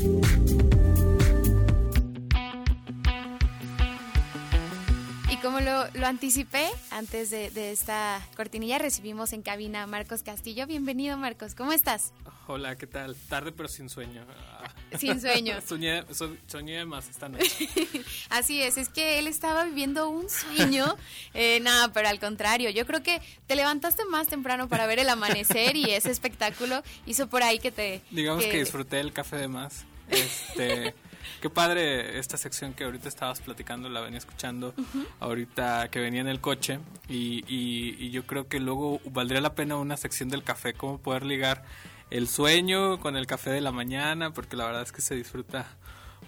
[5.77, 10.67] Lo, lo anticipé antes de, de esta cortinilla, recibimos en cabina a Marcos Castillo.
[10.67, 12.13] Bienvenido Marcos, ¿cómo estás?
[12.47, 13.15] Hola, ¿qué tal?
[13.29, 14.25] Tarde pero sin sueño.
[14.99, 15.61] Sin sueño.
[15.67, 17.69] soñé, so- soñé más esta noche.
[18.31, 20.97] Así es, es que él estaba viviendo un sueño.
[21.35, 25.09] Eh, nada, pero al contrario, yo creo que te levantaste más temprano para ver el
[25.09, 28.01] amanecer y ese espectáculo hizo por ahí que te...
[28.11, 29.85] Digamos que, disfruté el café de más.
[30.09, 30.95] Este,
[31.41, 34.75] qué padre esta sección que ahorita estabas platicando, la venía escuchando
[35.21, 39.55] ahorita que venía en el coche y, y, y yo creo que luego valdría la
[39.55, 41.65] pena una sección del café, cómo poder ligar
[42.11, 45.67] el sueño con el café de la mañana, porque la verdad es que se disfruta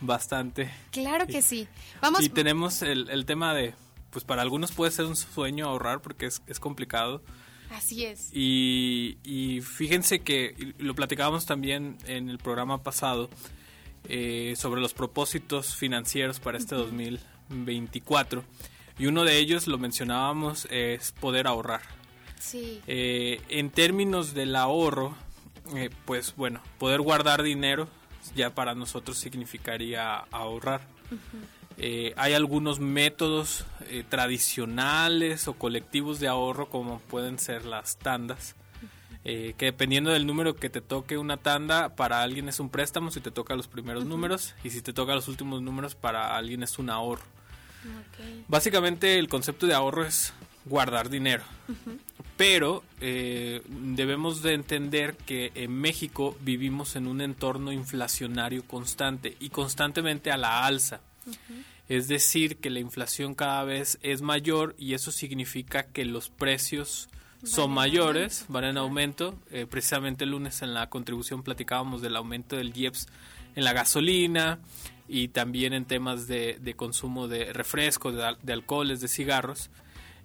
[0.01, 0.71] bastante.
[0.91, 1.69] Claro que sí.
[2.01, 2.23] Vamos.
[2.23, 3.75] Y tenemos el, el tema de,
[4.11, 7.23] pues para algunos puede ser un sueño ahorrar porque es, es complicado.
[7.71, 8.31] Así es.
[8.33, 13.29] Y, y fíjense que y lo platicábamos también en el programa pasado
[14.09, 18.43] eh, sobre los propósitos financieros para este 2024.
[18.99, 21.83] Y uno de ellos, lo mencionábamos, es poder ahorrar.
[22.41, 22.81] Sí.
[22.87, 25.15] Eh, en términos del ahorro,
[25.77, 27.89] eh, pues bueno, poder guardar dinero
[28.35, 30.81] ya para nosotros significaría ahorrar.
[32.17, 33.65] Hay algunos métodos
[34.09, 38.57] tradicionales o colectivos de ahorro como pueden ser las tandas.
[39.25, 43.11] Eh, que dependiendo del número que te toque una tanda, para alguien es un préstamo
[43.11, 46.63] si te toca los primeros números y si te toca los últimos números, para alguien
[46.63, 47.25] es un ahorro.
[48.49, 50.33] Básicamente el concepto de ahorro es
[50.65, 51.45] guardar dinero.
[52.37, 59.51] Pero eh, debemos de entender que en México vivimos en un entorno inflacionario constante y
[59.51, 61.01] constantemente a la alza.
[61.89, 67.09] Es decir, que la inflación cada vez es mayor y eso significa que los precios
[67.45, 69.39] son mayores, van en aumento.
[69.51, 73.07] Eh, precisamente el lunes en la contribución platicábamos del aumento del IEPS
[73.55, 74.59] en la gasolina
[75.09, 79.71] y también en temas de, de consumo de refrescos, de alcoholes, de cigarros.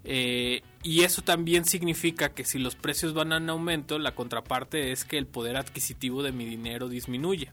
[0.06, 5.06] Eh, y eso también significa que si los precios van en aumento, la contraparte es
[5.06, 7.52] que el poder adquisitivo de mi dinero disminuye.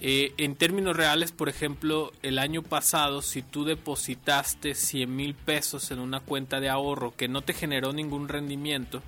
[0.00, 5.90] Eh, en términos reales, por ejemplo, el año pasado, si tú depositaste 100 mil pesos
[5.90, 9.02] en una cuenta de ahorro que no te generó ningún rendimiento,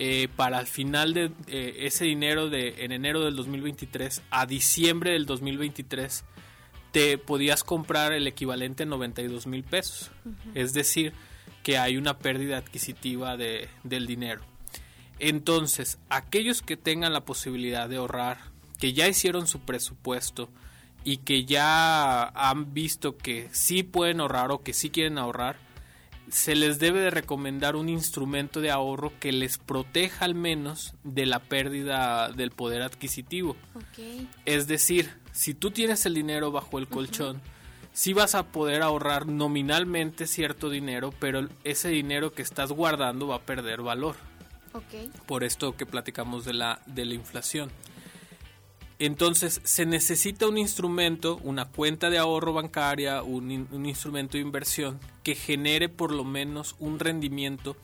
[0.00, 5.10] eh, para el final de eh, ese dinero de en enero del 2023 a diciembre
[5.10, 6.24] del 2023
[6.92, 10.10] te podías comprar el equivalente a 92 mil pesos.
[10.54, 11.12] Es decir,
[11.62, 14.42] que hay una pérdida adquisitiva de, del dinero.
[15.18, 18.38] Entonces, aquellos que tengan la posibilidad de ahorrar,
[18.78, 20.48] que ya hicieron su presupuesto
[21.04, 25.56] y que ya han visto que sí pueden ahorrar o que sí quieren ahorrar,
[26.30, 31.26] se les debe de recomendar un instrumento de ahorro que les proteja al menos de
[31.26, 33.56] la pérdida del poder adquisitivo.
[34.44, 37.40] Es decir, si tú tienes el dinero bajo el colchón,
[37.92, 43.36] sí vas a poder ahorrar nominalmente cierto dinero, pero ese dinero que estás guardando va
[43.36, 44.16] a perder valor.
[45.26, 47.70] Por esto que platicamos de la, de la inflación.
[49.00, 54.42] Entonces, se necesita un instrumento, una cuenta de ahorro bancaria, un, in- un instrumento de
[54.42, 57.76] inversión que genere por lo menos un rendimiento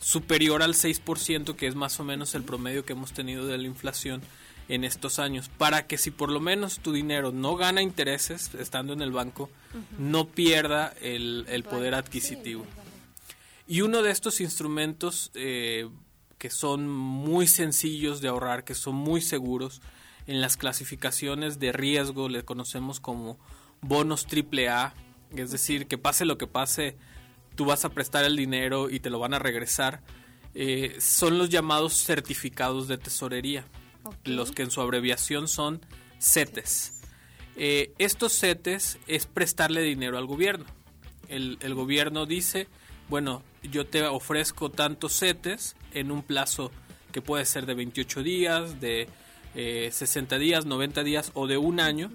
[0.00, 3.66] superior al 6%, que es más o menos el promedio que hemos tenido de la
[3.66, 4.22] inflación
[4.68, 8.92] en estos años, para que si por lo menos tu dinero no gana intereses estando
[8.92, 9.50] en el banco,
[9.98, 12.64] no pierda el, el poder adquisitivo.
[13.68, 15.88] Y uno de estos instrumentos eh,
[16.38, 19.80] que son muy sencillos de ahorrar, que son muy seguros,
[20.30, 23.36] en las clasificaciones de riesgo le conocemos como
[23.80, 24.94] bonos AAA,
[25.34, 26.96] es decir, que pase lo que pase,
[27.56, 30.02] tú vas a prestar el dinero y te lo van a regresar,
[30.54, 33.64] eh, son los llamados certificados de tesorería,
[34.22, 35.84] los que en su abreviación son
[36.20, 37.02] CETES.
[37.56, 40.66] Eh, estos CETES es prestarle dinero al gobierno.
[41.26, 42.68] El, el gobierno dice,
[43.08, 46.70] bueno, yo te ofrezco tantos CETES en un plazo
[47.10, 49.08] que puede ser de 28 días, de
[49.54, 52.10] eh, 60 días, 90 días o de un año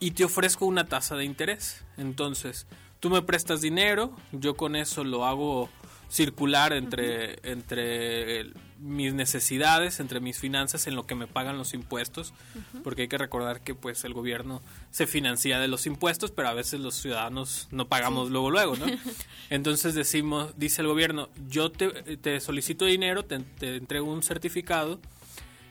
[0.00, 1.84] y te ofrezco una tasa de interés.
[1.96, 2.66] Entonces,
[3.00, 5.68] tú me prestas dinero, yo con eso lo hago
[6.08, 11.72] circular entre, entre el- mis necesidades, entre mis finanzas, en lo que me pagan los
[11.72, 12.34] impuestos,
[12.82, 16.52] porque hay que recordar que pues el gobierno se financia de los impuestos, pero a
[16.52, 18.86] veces los ciudadanos no pagamos luego luego, ¿no?
[19.50, 25.00] Entonces decimos, dice el gobierno, yo te, te solicito dinero, te, te entrego un certificado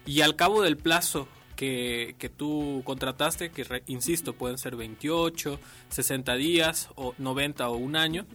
[0.06, 5.60] y al cabo del plazo que, que tú contrataste, que re- insisto, pueden ser 28,
[5.90, 8.26] 60 días o 90 o un año,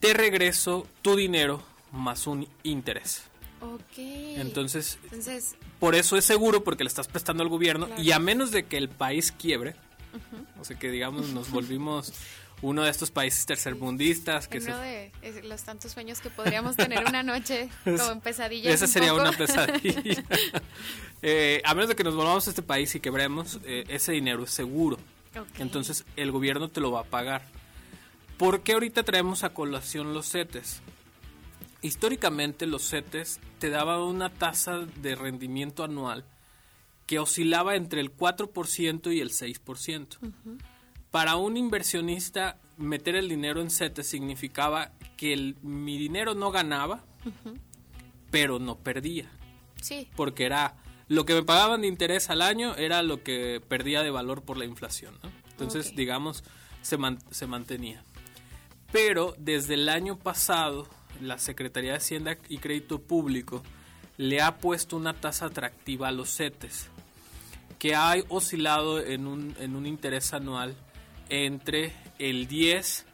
[0.00, 3.22] te regreso tu dinero más un interés.
[3.60, 3.96] Ok.
[3.96, 8.02] Entonces, Entonces, por eso es seguro porque le estás prestando al gobierno Claro.
[8.02, 9.74] y a menos de que el país quiebre,
[10.60, 12.12] o sea que digamos nos volvimos
[12.64, 16.76] uno de estos países tercermundistas que se uno de eh, los tantos sueños que podríamos
[16.76, 18.72] tener una noche como en pesadillas.
[18.74, 19.22] Esa un sería poco.
[19.22, 20.24] una pesadilla.
[21.20, 24.44] Eh, a menos de que nos volvamos a este país y quebremos, eh, ese dinero
[24.44, 24.96] es seguro.
[25.38, 25.46] Ok.
[25.58, 27.42] Entonces el gobierno te lo va a pagar.
[28.38, 30.80] ¿Por qué ahorita traemos a colación los CETES?
[31.82, 36.24] Históricamente los CETES te daban una tasa de rendimiento anual
[37.06, 40.16] que oscilaba entre el 4% y el 6%.
[41.14, 47.04] Para un inversionista, meter el dinero en CETES significaba que mi dinero no ganaba,
[48.32, 49.30] pero no perdía.
[49.80, 50.10] Sí.
[50.16, 50.74] Porque era
[51.06, 54.56] lo que me pagaban de interés al año era lo que perdía de valor por
[54.56, 55.14] la inflación.
[55.52, 56.42] Entonces, digamos,
[56.82, 56.98] se,
[57.30, 58.02] se mantenía.
[58.90, 60.88] Pero desde el año pasado,
[61.20, 63.62] la Secretaría de Hacienda y Crédito Público
[64.16, 66.88] le ha puesto una tasa atractiva a los CETES,
[67.78, 70.74] que ha oscilado en un, en un interés anual
[71.28, 73.06] entre el 10,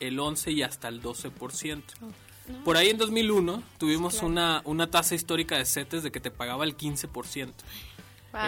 [0.00, 1.82] el 11 y hasta el 12%.
[2.64, 6.64] Por ahí en 2001 tuvimos una, una tasa histórica de CETES de que te pagaba
[6.64, 7.52] el 15%.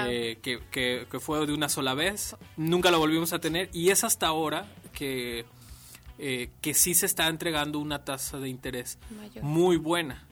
[0.07, 4.03] Eh, que, que, fue de una sola vez, nunca lo volvimos a tener y es
[4.03, 5.45] hasta ahora que,
[6.19, 8.99] eh, que sí se está entregando una tasa de interés
[9.43, 10.27] muy buena.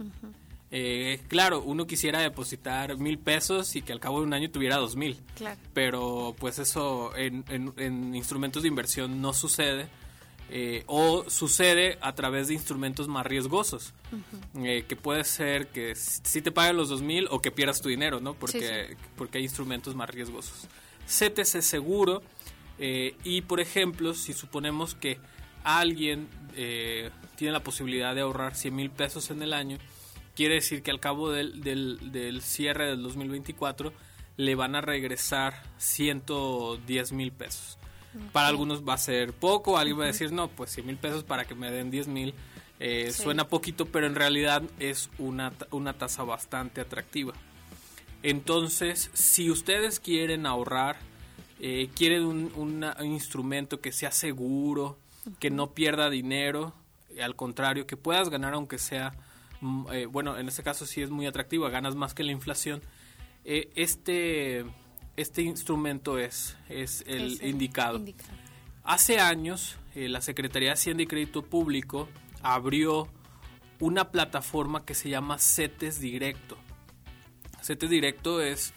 [0.74, 4.76] Eh, claro, uno quisiera depositar mil pesos y que al cabo de un año tuviera
[4.76, 5.20] dos mil.
[5.74, 9.88] Pero pues eso en, en, instrumentos de inversión no sucede.
[10.54, 13.94] Eh, o sucede a través de instrumentos más riesgosos,
[14.62, 17.88] eh, que puede ser que si te paguen los dos mil o que pierdas tu
[17.88, 18.34] dinero, ¿no?
[18.34, 20.68] Porque, porque hay instrumentos más riesgosos.
[21.06, 22.22] CTC seguro
[22.78, 25.18] y, por ejemplo, si suponemos que
[25.64, 26.28] alguien
[27.36, 29.78] tiene la posibilidad de ahorrar 100 mil pesos en el año,
[30.34, 33.92] Quiere decir que al cabo del, del, cierre del 2024
[34.36, 37.78] le van a regresar 110 mil pesos.
[38.32, 41.24] Para algunos va a ser poco, alguien va a decir, no, pues 100 mil pesos
[41.24, 42.34] para que me den 10 mil.
[42.78, 47.32] Eh, suena poquito, pero en realidad es una, una tasa bastante atractiva.
[48.22, 50.96] Entonces, si ustedes quieren ahorrar,
[51.60, 54.98] eh, quieren un, un, instrumento que sea seguro,
[55.38, 56.74] que no pierda dinero,
[57.22, 59.12] al contrario, que puedas ganar aunque sea
[59.92, 62.82] eh, bueno, en este caso sí es muy atractivo, ganas más que la inflación.
[63.44, 64.64] Eh, este,
[65.16, 68.02] este instrumento es, es el indicado.
[68.84, 72.08] Hace años, eh, la Secretaría de Hacienda y Crédito Público
[72.42, 73.08] abrió
[73.78, 76.56] una plataforma que se llama CETES Directo.
[77.62, 78.74] CETES Directo es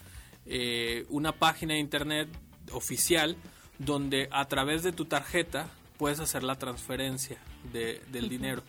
[1.08, 2.28] una página de internet
[2.70, 3.36] oficial
[3.80, 5.68] donde a través de tu tarjeta
[5.98, 7.38] puedes hacer la transferencia
[7.72, 8.62] del dinero.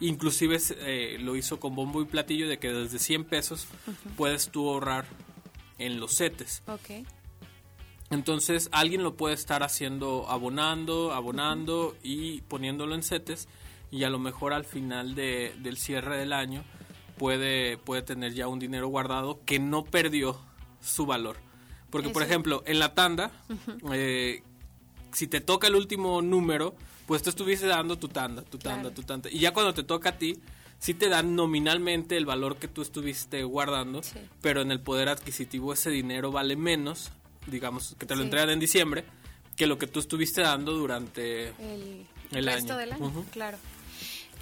[0.00, 3.66] Inclusive eh, lo hizo con bombo y platillo de que desde 100 pesos
[4.16, 5.06] puedes tú ahorrar
[5.78, 6.62] en los setes.
[8.10, 13.48] Entonces alguien lo puede estar haciendo abonando, abonando y poniéndolo en setes
[13.90, 16.62] y a lo mejor al final de, del cierre del año
[17.18, 20.38] puede, puede tener ya un dinero guardado que no perdió
[20.80, 21.36] su valor.
[21.90, 23.32] Porque por ejemplo en la tanda,
[23.92, 24.42] eh,
[25.12, 26.74] si te toca el último número,
[27.06, 29.30] pues tú estuviste dando tu tanda, tu tanda, tu tanda.
[29.30, 30.36] Y ya cuando te toca a ti,
[30.78, 34.02] sí te dan nominalmente el valor que tú estuviste guardando,
[34.42, 37.10] pero en el poder adquisitivo ese dinero vale menos,
[37.46, 39.04] digamos, que te lo entregan en diciembre,
[39.56, 43.24] que lo que tú estuviste dando durante el, el resto del año.
[43.32, 43.58] Claro.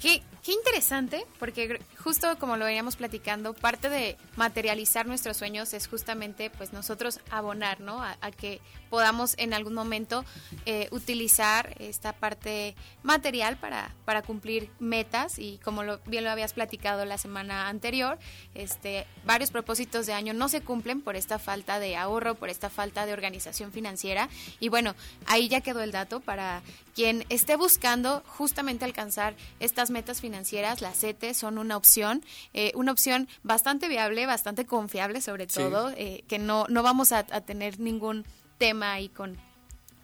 [0.01, 6.51] Qué, interesante, porque justo como lo veníamos platicando, parte de materializar nuestros sueños es justamente
[6.51, 8.03] pues nosotros abonar, ¿no?
[8.03, 10.23] A, que podamos en algún momento
[10.67, 16.53] eh, utilizar esta parte material para, para cumplir metas y como lo, bien lo habías
[16.53, 18.19] platicado la semana anterior,
[18.53, 22.69] este, varios propósitos de año no se cumplen por esta falta de ahorro, por esta
[22.69, 24.29] falta de organización financiera
[24.59, 24.93] y bueno,
[25.25, 26.61] ahí ya quedó el dato para
[26.95, 32.23] quien esté buscando justamente alcanzar estas metas financieras, las CETE son una opción,
[32.53, 37.25] eh, una opción bastante viable, bastante confiable sobre todo, eh, que no, no vamos a,
[37.41, 38.25] tener ningún
[38.57, 39.37] tema ahí con,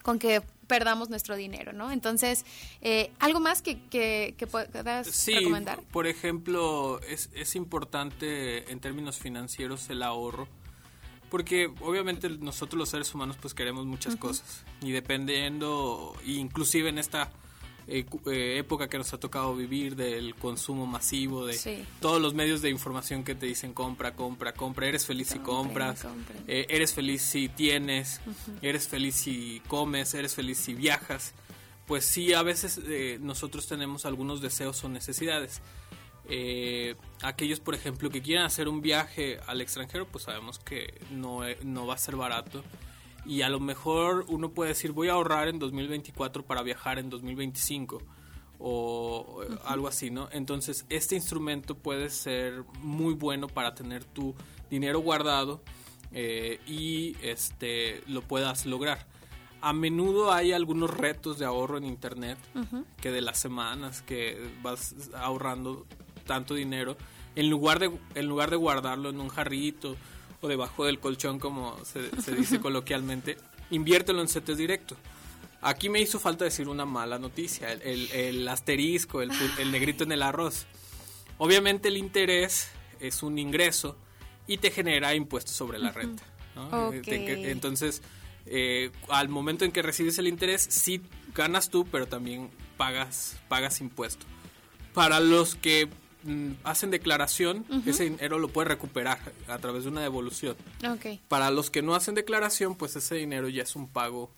[0.02, 1.90] con que perdamos nuestro dinero, ¿no?
[1.90, 2.44] Entonces,
[2.82, 5.80] eh, ¿algo más que, que, puedas sí, recomendar?
[5.92, 10.46] por ejemplo, es, es importante en términos financieros el ahorro
[11.32, 14.64] porque obviamente nosotros los seres humanos pues queremos muchas cosas.
[14.82, 17.30] Y dependiendo, inclusive en esta
[17.86, 22.60] eh, eh, época que nos ha tocado vivir del consumo masivo, de todos los medios
[22.60, 26.04] de información que te dicen compra, compra, compra, eres feliz si compras,
[26.46, 28.20] eh, eres feliz si tienes,
[28.60, 31.32] eres feliz si comes, eres feliz si viajas,
[31.86, 32.78] pues sí, a veces
[33.20, 35.62] nosotros tenemos algunos deseos o necesidades
[36.28, 41.46] eh, aquellos, por ejemplo, que quieran hacer un viaje al extranjero, pues sabemos que no,
[41.46, 42.62] eh, no va a ser barato.
[43.24, 47.08] Y a lo mejor uno puede decir, voy a ahorrar en 2024 para viajar en
[47.08, 48.02] 2025
[48.58, 50.28] o algo así, ¿no?
[50.32, 54.34] Entonces, este instrumento puede ser muy bueno para tener tu
[54.70, 55.62] dinero guardado
[56.12, 59.06] eh, y este lo puedas lograr.
[59.60, 62.36] A menudo hay algunos retos de ahorro en internet
[63.00, 65.86] que de las semanas que vas ahorrando
[66.22, 66.96] tanto dinero,
[67.34, 69.96] en lugar de, en lugar de guardarlo en un jarrito
[70.40, 73.38] o debajo del colchón, como se, dice coloquialmente,
[73.70, 74.96] inviértelo en CETES directo.
[75.60, 79.30] Aquí me hizo falta decir una mala noticia, el, asterisco, el,
[79.70, 80.66] negrito en el arroz.
[81.38, 82.68] Obviamente el interés
[82.98, 83.96] es un ingreso
[84.48, 86.24] y te genera impuestos sobre la renta.
[86.92, 88.02] Eh, entonces,
[88.46, 91.00] eh, al momento en que recibes el interés, sí
[91.34, 94.26] ganas tú, pero también pagas, pagas impuesto.
[94.94, 95.88] Para los que
[96.64, 99.18] hacen declaración, ese dinero lo puedes recuperar
[99.48, 100.56] a través de una devolución.
[101.28, 104.30] Para los que no hacen declaración, pues ese dinero ya es un pago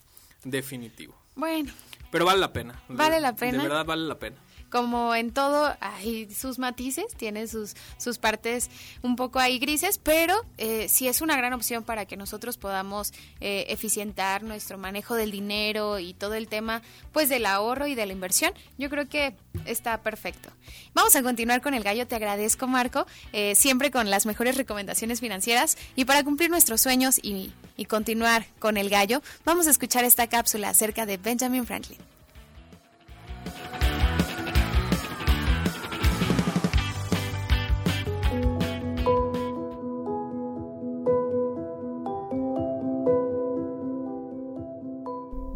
[0.45, 1.15] definitivo.
[1.37, 1.73] Bueno.
[2.11, 2.81] Pero vale la pena.
[2.89, 3.59] Vale la pena.
[3.59, 4.37] De verdad vale la pena
[4.75, 8.71] como en todo hay sus matices, tiene sus, sus partes
[9.03, 13.13] un poco ahí grises, pero eh, sí es una gran opción para que nosotros podamos
[13.41, 18.05] eh, eficientar nuestro manejo del dinero y todo el tema pues del ahorro y de
[18.05, 18.53] la inversión.
[18.77, 20.49] Yo creo que está perfecto.
[20.93, 25.21] Vamos a continuar con el gallo, te agradezco Marco, eh, siempre con las mejores recomendaciones
[25.21, 30.03] financieras y para cumplir nuestros sueños y, y continuar con el gallo, vamos a escuchar
[30.03, 32.14] esta cápsula acerca de Benjamin Franklin.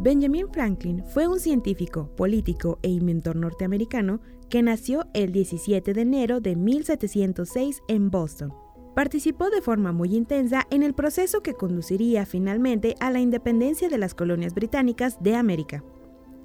[0.00, 6.40] Benjamin Franklin fue un científico, político e inventor norteamericano que nació el 17 de enero
[6.40, 8.54] de 1706 en Boston.
[8.94, 13.98] Participó de forma muy intensa en el proceso que conduciría finalmente a la independencia de
[13.98, 15.82] las colonias británicas de América.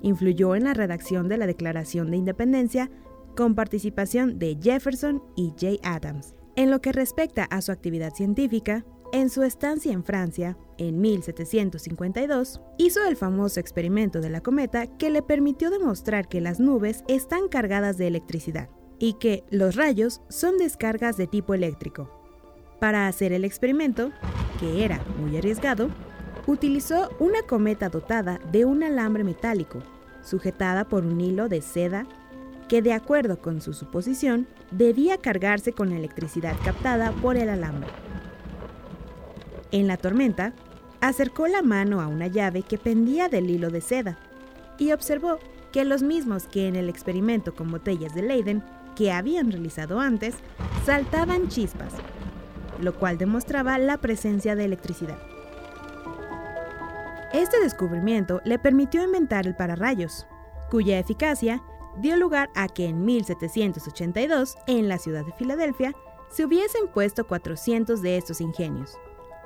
[0.01, 2.89] Influyó en la redacción de la Declaración de Independencia
[3.35, 6.33] con participación de Jefferson y Jay Adams.
[6.55, 8.83] En lo que respecta a su actividad científica,
[9.13, 15.11] en su estancia en Francia, en 1752, hizo el famoso experimento de la cometa que
[15.11, 20.57] le permitió demostrar que las nubes están cargadas de electricidad y que los rayos son
[20.57, 22.09] descargas de tipo eléctrico.
[22.79, 24.11] Para hacer el experimento,
[24.59, 25.89] que era muy arriesgado,
[26.47, 29.83] utilizó una cometa dotada de un alambre metálico,
[30.23, 32.07] sujetada por un hilo de seda
[32.67, 37.89] que de acuerdo con su suposición debía cargarse con electricidad captada por el alambre.
[39.73, 40.53] En la tormenta,
[41.01, 44.19] acercó la mano a una llave que pendía del hilo de seda
[44.77, 45.39] y observó
[45.71, 48.63] que los mismos que en el experimento con botellas de Leiden
[48.95, 50.35] que habían realizado antes
[50.85, 51.91] saltaban chispas,
[52.79, 55.17] lo cual demostraba la presencia de electricidad.
[57.33, 60.27] Este descubrimiento le permitió inventar el pararrayos,
[60.69, 61.63] cuya eficacia
[61.97, 65.95] dio lugar a que en 1782, en la ciudad de Filadelfia,
[66.29, 68.99] se hubiesen puesto 400 de estos ingenios.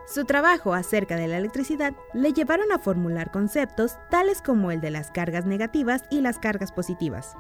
[0.08, 4.90] Su trabajo acerca de la electricidad le llevaron a formular conceptos tales como el de
[4.90, 7.36] las cargas negativas y las cargas positivas.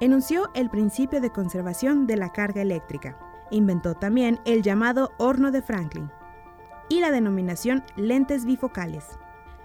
[0.00, 3.18] Enunció el principio de conservación de la carga eléctrica.
[3.50, 6.10] Inventó también el llamado horno de Franklin
[6.88, 9.04] y la denominación lentes bifocales.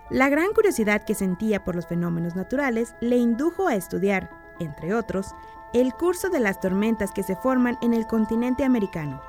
[0.10, 4.30] La gran curiosidad que sentía por los fenómenos naturales le indujo a estudiar,
[4.60, 5.34] entre otros,
[5.74, 9.22] el curso de las tormentas que se forman en el continente americano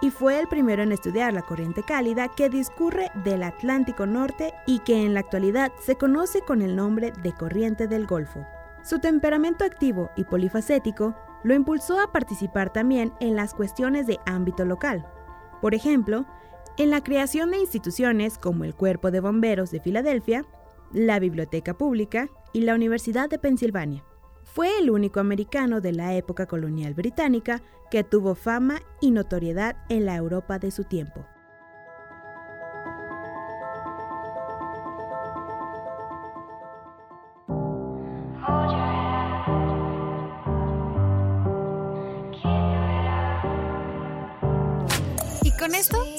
[0.00, 4.78] y fue el primero en estudiar la corriente cálida que discurre del Atlántico Norte y
[4.80, 8.46] que en la actualidad se conoce con el nombre de corriente del Golfo.
[8.82, 14.64] Su temperamento activo y polifacético lo impulsó a participar también en las cuestiones de ámbito
[14.64, 15.06] local.
[15.60, 16.24] Por ejemplo,
[16.78, 20.44] en la creación de instituciones como el Cuerpo de Bomberos de Filadelfia,
[20.92, 24.04] la Biblioteca Pública y la Universidad de Pensilvania.
[24.52, 30.06] Fue el único americano de la época colonial británica que tuvo fama y notoriedad en
[30.06, 31.24] la Europa de su tiempo.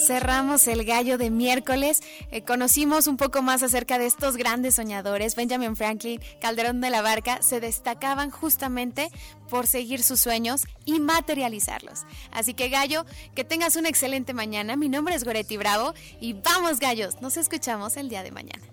[0.05, 2.01] Cerramos el gallo de miércoles.
[2.31, 5.35] Eh, conocimos un poco más acerca de estos grandes soñadores.
[5.35, 9.09] Benjamin Franklin, Calderón de la Barca, se destacaban justamente
[9.49, 12.05] por seguir sus sueños y materializarlos.
[12.31, 14.75] Así que gallo, que tengas una excelente mañana.
[14.75, 18.65] Mi nombre es Goretti Bravo y vamos gallos, nos escuchamos el día de mañana.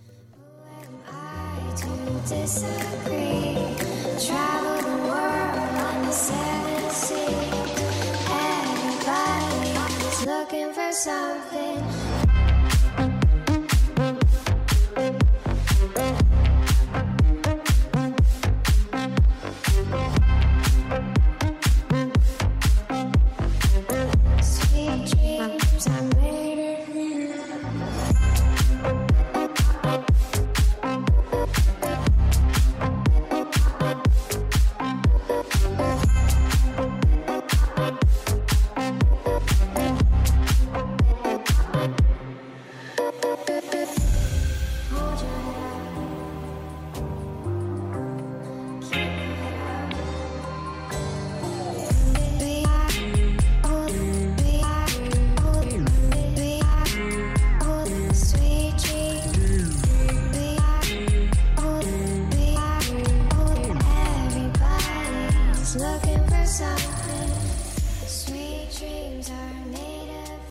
[10.26, 12.07] Looking for something